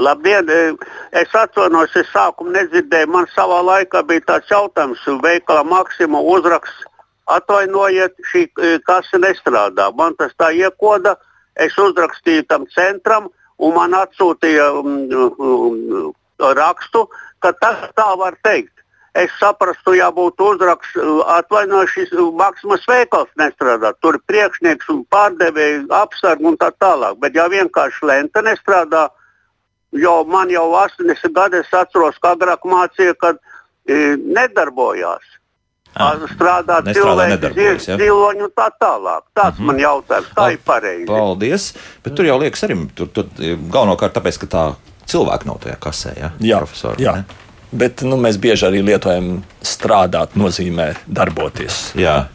[0.00, 0.48] Labdien!
[0.50, 0.72] eh,
[1.12, 3.10] Es atvainojos, es sākumu nedzirdēju.
[3.12, 6.88] Man savā laikā bija tāds jautājums, veikala Maksima uzraksts.
[7.30, 9.92] Atvainojiet, šī eh, kase nestrādā.
[9.94, 11.14] Man tas tā iekoda.
[11.54, 13.28] Es uzrakstīju tam centram,
[13.60, 16.12] un man atsūtīja mm, mm,
[16.56, 17.04] rakstu,
[17.44, 18.72] ka tas tā var teikt.
[19.12, 20.94] Es saprastu, ja būtu uzraksts,
[21.34, 23.90] atvainojos, šis Maksimas veikals nestrādā.
[24.00, 27.18] Tur ir priekšnieks un pārdevēji, apsargi un tā tālāk.
[27.20, 29.10] Bet ja vienkārši lenta nestrādā,
[29.92, 35.28] jo man jau 80 gadi, es atceros, ka agrāk mācīja, ka e, nedarbojās.
[35.92, 37.98] Ah, Strādā nestrādā, cilvēki, nedarbojas, ja?
[38.00, 39.26] dzīvoņi un tā tālāk.
[39.36, 39.66] Tāds mm -hmm.
[39.66, 41.06] man jautājums, kā ir pareizi.
[41.06, 41.74] Paldies.
[42.04, 43.28] Bet tur jau liekas arī tur, tur,
[43.68, 44.64] galvenokārt tāpēc, ka tā
[45.04, 46.16] cilvēka nav tajā kasē.
[46.16, 46.30] Ja?
[46.40, 46.96] Jā, profesor.
[46.96, 47.12] jā.
[47.16, 47.24] ne?
[47.72, 51.92] Bet nu, mēs bieži arī lietojam strādāt, nozīmē darboties.
[51.96, 52.26] jā.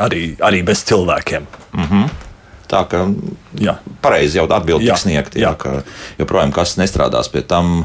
[0.00, 1.44] Arī, arī bez cilvēkiem.
[2.72, 3.02] Tā kā
[3.60, 3.74] Jā.
[4.00, 5.36] pareizi jau atbildi Jā, tiek sniegta.
[5.36, 5.58] Jā, jā.
[5.60, 5.82] ka
[6.16, 7.84] joprojām kas nestrādās pie tam.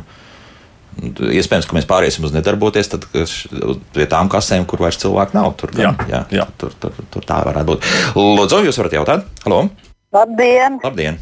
[0.97, 5.51] Iespējams, ka mēs pāriesim uz nedarboties, tad pie tām kasēm, kur vairs cilvēku nav.
[5.59, 6.47] Tur, gan, Jā, jā.
[6.57, 7.89] Tur, tur, tur tā varētu būt.
[8.15, 9.27] Lūdzu, jūs varat jautāt?
[9.43, 9.65] Halo!
[10.15, 10.79] Labdien!
[10.87, 11.19] Labdien!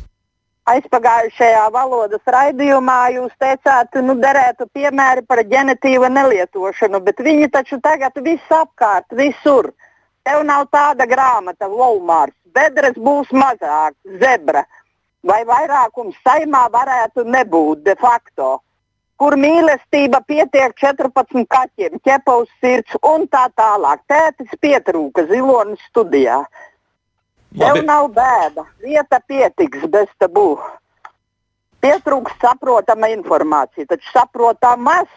[0.66, 8.18] Aizpagājušajā valodas raidījumā jūs teicāt, nu, derētu piemēri par ģenetīvu nelietošanu, bet viņi taču tagad
[8.26, 9.70] viss apkārt, visur.
[10.26, 13.94] Tev nav tāda grāmata, Walmart, bedres būs mazāk,
[14.24, 14.66] zebra
[15.26, 18.60] vai vairākums saimā varētu nebūt de facto.
[19.16, 24.04] Kur mīlestība pietiek 14 kaķiem, ķepa uz sirds un tā tālāk.
[24.12, 26.42] Tētis pietrūka zilonis studijā.
[26.44, 26.75] Tev
[27.58, 27.82] Labi.
[27.86, 28.66] nav bēda.
[28.84, 30.58] Vieta pietiks bez tabū.
[31.82, 35.08] Pietrūkst saprotama informācija, taču saprotamas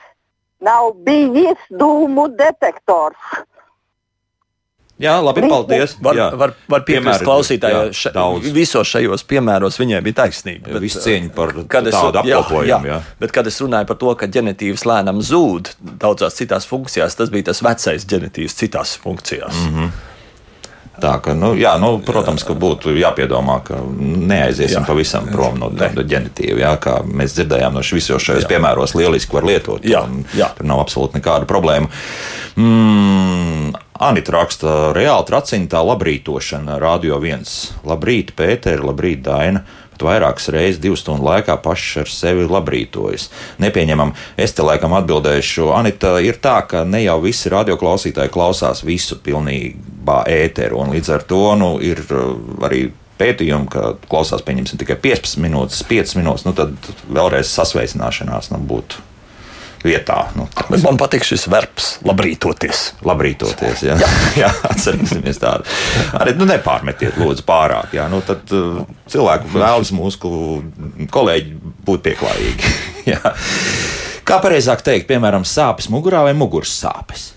[0.61, 3.17] nav bijis dūmu detektors.
[4.99, 5.93] Jā, labi, paldies.
[6.03, 6.25] Var, jā.
[6.35, 8.11] var, var piekrist klausītājai, ša-
[8.51, 10.73] visos šajos piemēros viņai bija taisnība.
[10.75, 12.67] Bet, Visu cieņu par kad es, tādu apkopojumu.
[12.67, 12.97] jā, Jā.
[13.23, 15.71] bet, kad es runāju par to, ka ģenetīvs lēnām zūd
[16.03, 19.55] daudzās citās funkcijās, tas bija tas vecais ģenetīvs citās funkcijās.
[19.55, 19.85] Mm Mhm.
[19.85, 19.91] -hmm.
[20.99, 24.87] Tā, ka, nu, jā, nu, protams, ka būtu jāpiedomā, ka neaiziesim Jā.
[24.89, 26.59] pavisam prom no tāda ģenitīva.
[26.65, 28.51] Jā, kā mēs dzirdējām no visos šajos Jā.
[28.51, 29.87] piemēros, lieliski var lietot.
[29.87, 30.03] Jā,
[30.35, 30.51] jā.
[30.59, 31.91] Tur nav absolūti nekāda problēma.
[32.59, 37.73] Mm, Anita raksta, reāli tracina tā labrītošana, radio viens.
[37.83, 39.65] Labrīt, Pēter, labrīt, Daina.
[39.91, 43.27] Pat vairākas reizes, divu stundu laikā paši ar sevi labrītojas.
[43.59, 45.73] Nepieņemam, es te laikam atbildēšu.
[45.75, 51.27] Anita, ir tā, ka ne jau visi radioklausītāji klausās visu pilnībā ēteru, un līdz ar
[51.27, 52.31] to nu, ir uh,
[52.71, 52.85] arī
[53.19, 56.79] pētījumi, ka klausās, pieņemsim, tikai 15 minūtes, 5 minūtes, nu tad
[57.11, 59.08] vēlreiz sasveicināšanās nu, būtu
[59.85, 60.19] vietā.
[60.37, 62.83] Nu, tā- Bet man patīk šis verbs, labrītoties.
[63.07, 63.97] Labrītoties, jā,
[64.43, 65.65] jā atcerēsimies tādu.
[66.19, 67.95] Arī nu, nepārmetiet, lūdzu, pārāk.
[67.99, 70.21] Jā, nu, tad uh, cilvēku vēlas mūsu
[71.15, 71.57] kolēģi
[71.89, 72.77] būt pieklājīgi.
[73.15, 73.35] jā.
[74.29, 77.31] Kā pareizāk teikt, piemēram, sāpes mugurā vai muguras sāpes?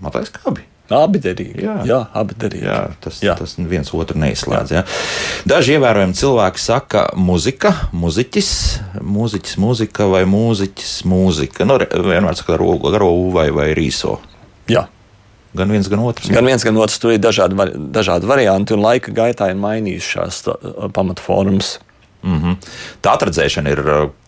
[0.00, 0.54] Man liekas, ka
[0.96, 1.20] abi.
[1.22, 1.64] Derīgi.
[1.64, 1.74] Jā.
[1.88, 2.66] jā abi derīgi.
[2.66, 3.32] Jā, tas, Jā.
[3.32, 3.36] jā.
[3.40, 4.74] tas viens otru neizslēdz.
[4.74, 4.84] Jā.
[5.50, 8.52] Daži ievērojami cilvēki saka, muzika, muziķis,
[9.00, 11.68] mūziķis, mūzika vai mūziķis, mūzika.
[11.68, 14.18] Nu, vienmēr saka, garo, garo vai, vai rīso.
[14.70, 14.86] Jā.
[15.56, 16.30] Gan viens, gan otrs.
[16.30, 17.58] Gan viens, gan otrs, tur ir dažādi,
[17.90, 20.44] dažādi varianti, un laika gaitā ir mainījušās
[20.94, 21.76] pamatformas.
[21.80, 21.86] Mm
[22.22, 22.56] -hmm.
[23.02, 23.80] Tā atradzēšana ir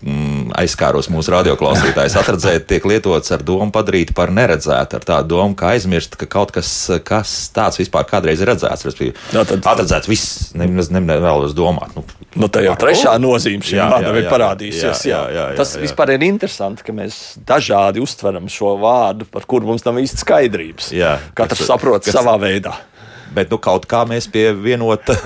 [0.03, 2.17] mm, aizskārus mūsu radioklausītājus.
[2.17, 6.51] Atradzēt tiek lietots ar domu padarīt par neredzētu, ar tādu domu, ka aizmirst, ka kaut
[6.53, 8.85] kas, kas tāds vispār kādreiz ir redzēts.
[8.87, 11.95] respektīvi, Jā, tad- Atradzēts viss, nemaz ne, ne, nevēlos domāt.
[11.97, 15.03] Nu, Nu, tā jau trešā nozīme šim Jā, vārdam ir jā, parādījusies.
[15.05, 15.83] jā, jā, jā, jā, Tas jā.
[15.83, 20.93] vispār ir interesanti, ka mēs dažādi uztveram šo vārdu, par kuru mums nav īsti skaidrības.
[20.97, 22.73] Jā, Katrs saprot kas- savā veidā.
[23.33, 25.17] Bet nu, kaut kā mēs pie vienota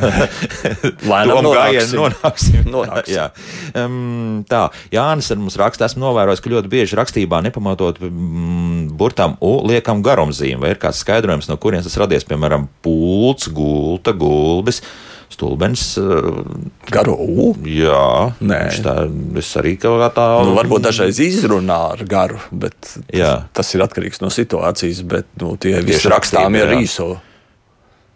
[1.31, 2.69] domu gājiena nonāksim.
[2.71, 3.15] nonāksim.
[3.17, 3.29] Jā.
[3.75, 9.37] Um, tā, Jānis ar mums raksta, esmu novērojis, ka ļoti bieži rakstībā nepamatot mm, burtam
[9.45, 10.61] U liekam garumzīmi.
[10.63, 14.83] Vai ir kāds skaidrojums, no kurienes tas radies, piemēram, pults, gulta, gulbis.
[15.27, 16.37] Stulbens, uh,
[16.87, 17.49] Garo U.
[17.67, 18.61] jā, Nē.
[18.69, 18.93] viņš tā,
[19.43, 20.27] es arī kaut kā tā.
[20.47, 23.33] Nu, varbūt dažreiz izrunā ar garu, bet Jā.
[23.53, 25.03] tas ir atkarīgs no situācijas.
[25.03, 27.17] Bet nu, tie visi rakstām ir īso.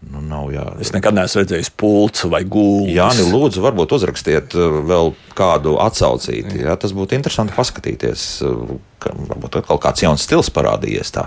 [0.00, 0.62] Nu, nav jā.
[0.80, 2.94] Es nekad neesmu redzējis pulcu vai gultu.
[2.94, 6.62] Jāni, lūdzu, varbūt uzrakstiet uh, vēl kādu atsaucīti.
[6.64, 11.12] Jā, tas būtu interesanti paskatīties, uh, ka varbūt atkal kāds jauns stils parādījies.
[11.18, 11.26] Tā.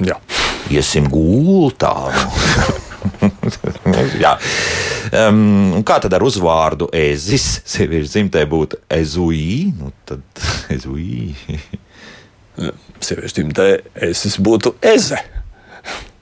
[0.00, 0.16] Jā.
[0.72, 1.92] Iesim gultā.
[4.22, 4.38] Jā.
[5.12, 7.58] Um, kā tad ar uzvārdu ezis?
[7.68, 9.66] Sieviešu dzimtē būtu ezuī.
[9.76, 10.24] Nu, tad
[10.74, 11.34] ezuī.
[13.02, 13.68] Sieviešu dzimtē
[14.08, 15.20] es būtu eze.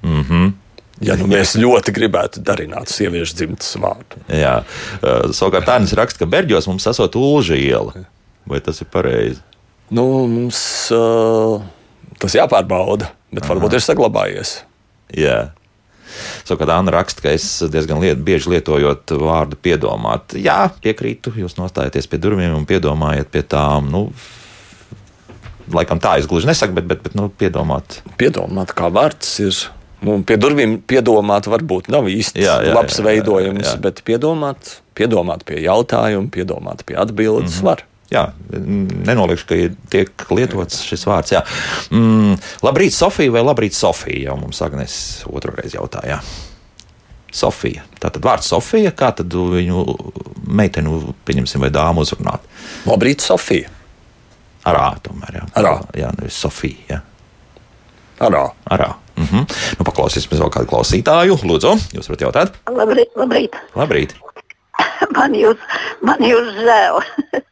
[0.03, 0.53] Mm -hmm.
[1.01, 4.21] Ja nu mēs ļoti gribētu darināt sieviešu dzimtas vārdu.
[4.29, 4.59] Jā.
[5.01, 8.05] Uh, savukārt Tānis raksta, ka Berģos mums esot Ulža iela.
[8.49, 9.41] Vai tas ir pareizi?
[9.91, 10.61] Nu, mums
[10.95, 11.63] uh,
[12.21, 13.55] tas jāpārbauda, bet Aha.
[13.55, 14.59] varbūt ir saglabājies.
[15.17, 15.39] Jā.
[16.45, 20.37] Savukārt Anna raksta, ka es diezgan liet, bieži lietojot vārdu piedomāt.
[20.37, 23.89] Jā, piekrītu, jūs nostājaties pie durvīm un piedomājat pie tām.
[23.93, 24.09] Nu,
[25.73, 28.01] laikam tā es gluži nesaku, bet, bet, bet nu, piedomāt.
[28.21, 29.67] Piedomāt, kā vārds ir.
[30.01, 33.77] Nu, pie durvīm piedomāt, varbūt nav īsti Jā, jā, labs jā, jā, veidojums, jā.
[33.85, 37.69] bet piedomāt, piedomāt pie jautājuma, piedomāt pie atbildes mm -hmm.
[37.69, 37.85] var.
[38.11, 38.25] Jā,
[39.07, 39.57] nenoliekšu, ka
[39.91, 41.31] tiek lietots šis vārds.
[41.31, 41.45] Jā.
[41.95, 44.25] Mm, labrīt, Sofija, vai labrīt, Sofija?
[44.25, 44.97] Jau mums Agnēs
[45.31, 46.19] otrreiz jautāja.
[47.31, 47.85] Sofija.
[48.03, 49.85] Tātad vārds Sofija, kā tad viņu
[50.51, 52.43] meiteni, pieņemsim, vai dāmu uzrunāt?
[52.91, 53.71] Labrīt, Sofija.
[54.67, 55.39] Arā, tomēr.
[55.39, 55.77] Jā, Arā.
[55.97, 56.83] jā nevis Sofija.
[56.91, 57.01] Jā.
[58.27, 58.43] Arā.
[58.67, 58.91] Arā.
[59.21, 59.47] Mhm.
[59.79, 61.39] Nu, paklausīsimies vēl kādu klausītāju.
[61.45, 62.59] Lūdzu, jūs varat jautāt?
[62.73, 63.61] Labrīt, labrīt.
[63.77, 64.16] Labrīt.
[65.16, 65.61] Man jūs,
[66.05, 67.01] man jūs žēl.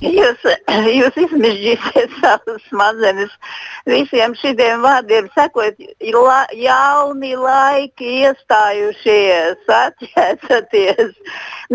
[0.00, 0.44] Jūs,
[0.88, 3.32] jūs izmežģīsiet savus smadzenes
[3.84, 5.76] visiem šiem vārdiem, sakot,
[6.14, 11.12] la, jauni laiki iestājušies, atjēcaties.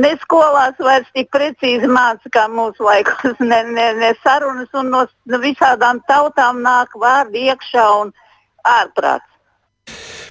[0.01, 5.05] Ne skolās vairs tik precīzi māca, kā mūsu laikos, ne, ne, ne sarunas, un no
[5.45, 8.15] visādām tautām nāk vārdi iekšā un
[8.65, 9.31] ārprāts.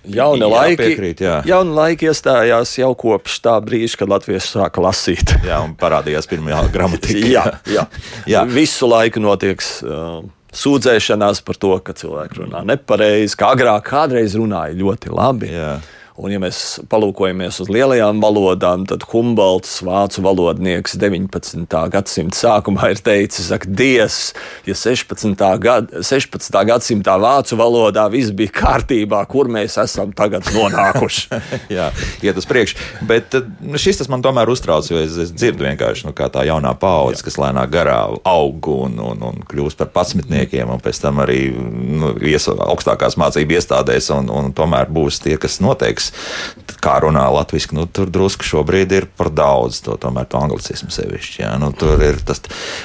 [0.05, 1.39] Jauni Jā, laiki, piekrīt, jā.
[1.49, 5.33] jauni laiki iestājās jau kopš tā brīža, kad Latvijas sāka lasīt.
[5.49, 7.25] Jā, un parādījās pirmā gramatika.
[7.25, 7.87] jā, jā.
[8.35, 8.43] Jā.
[8.51, 10.21] Visu laiku notiek uh,
[10.55, 15.55] sūdzēšanās par to, ka cilvēki runā nepareizi, kā agrāk kādreiz runāja ļoti labi.
[15.55, 15.79] Jā.
[16.15, 21.67] Un, ja mēs palūkojamies uz lielajām valodām, tad Humboldts, vācu valodnieks, 19.
[21.91, 24.19] gadsimta sākumā ir teicis, ka Dievs,
[24.63, 25.43] ja 16.
[25.59, 26.59] Gad, 16.
[26.71, 31.41] gadsimtā vācu valodā viss bija kārtībā, kur mēs esam tagad nonākuši.
[31.75, 31.89] Jā,
[32.23, 32.79] iet uz priekšu.
[33.11, 36.77] Bet nu, šis man tomēr uztrauc, jo es, es dzirdu vienkārši, nu, kā tā jaunā
[36.79, 41.43] paudze, kas lēnā garā aug un, un, un kļūst par patsmitniekiem, un pēc tam arī
[41.59, 47.25] nu, ies augstākās mācību iestādēs, un, un tomēr būs tie, kas noteiks pateiks, kā runā
[47.33, 51.43] latviešu, nu, tur drusku šobrīd ir par daudz to, tomēr, to anglicismu sevišķi.
[51.45, 51.55] Jā.
[51.61, 52.43] Nu, tur ir tas,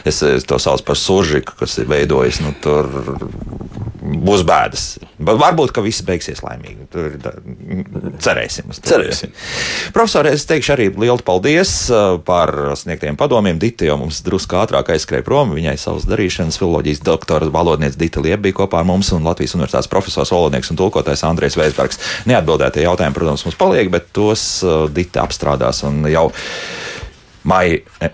[0.08, 2.88] es, es to saucu par suržiku, kas ir veidojis, nu, tur
[4.00, 4.86] būs bēdas.
[5.20, 6.88] Varbūt, ka viss beigsies laimīgi.
[6.94, 7.18] Tur
[8.24, 8.72] cerēsim.
[8.74, 9.34] cerēsim.
[9.96, 11.74] Profesor, es teikšu arī lielu paldies
[12.28, 13.60] par sniegtiem padomiem.
[13.62, 15.54] Dita jau mums drusku ātrāk aizskrēja prom.
[15.58, 19.92] Viņai savas darīšanas filoloģijas doktora valodniece Dita Lieba bija kopā ar mums un Latvijas universitātes
[19.92, 22.00] profesors, valodnieks un tulkotājs Andrēs Veisbergs.
[22.30, 26.30] Neatbildētie jautājumi, protams, mums paliek, bet tos uh, Dita apstrādās un jau
[27.50, 27.84] maija.
[28.02, 28.14] Ne,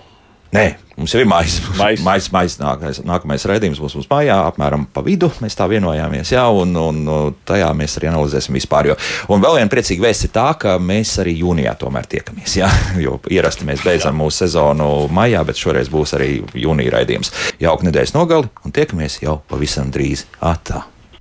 [0.56, 0.64] Nē,
[0.96, 1.58] mums jau ir maijs.
[2.06, 5.28] maijs, maijs nākamais, nākamais raidījums būs mums mājā, apmēram pa vidu.
[5.44, 7.02] Mēs tā vienojāmies, jā, un, un,
[7.48, 8.92] tajā mēs arī analizēsim vispār.
[8.92, 8.98] Jo.
[9.34, 12.58] Un vēl viena priecīga vēsts ir tā, ka mēs arī jūnijā tomēr tiekamies.
[12.62, 12.72] Jā,
[13.06, 17.36] jo ierasti mēs beidzam mūsu sezonu maijā, bet šoreiz būs arī jūnija raidījums.
[17.64, 20.30] Jauka nedēļas nogali un tiekamies jau pavisam drīz.
[20.40, 20.86] Atā!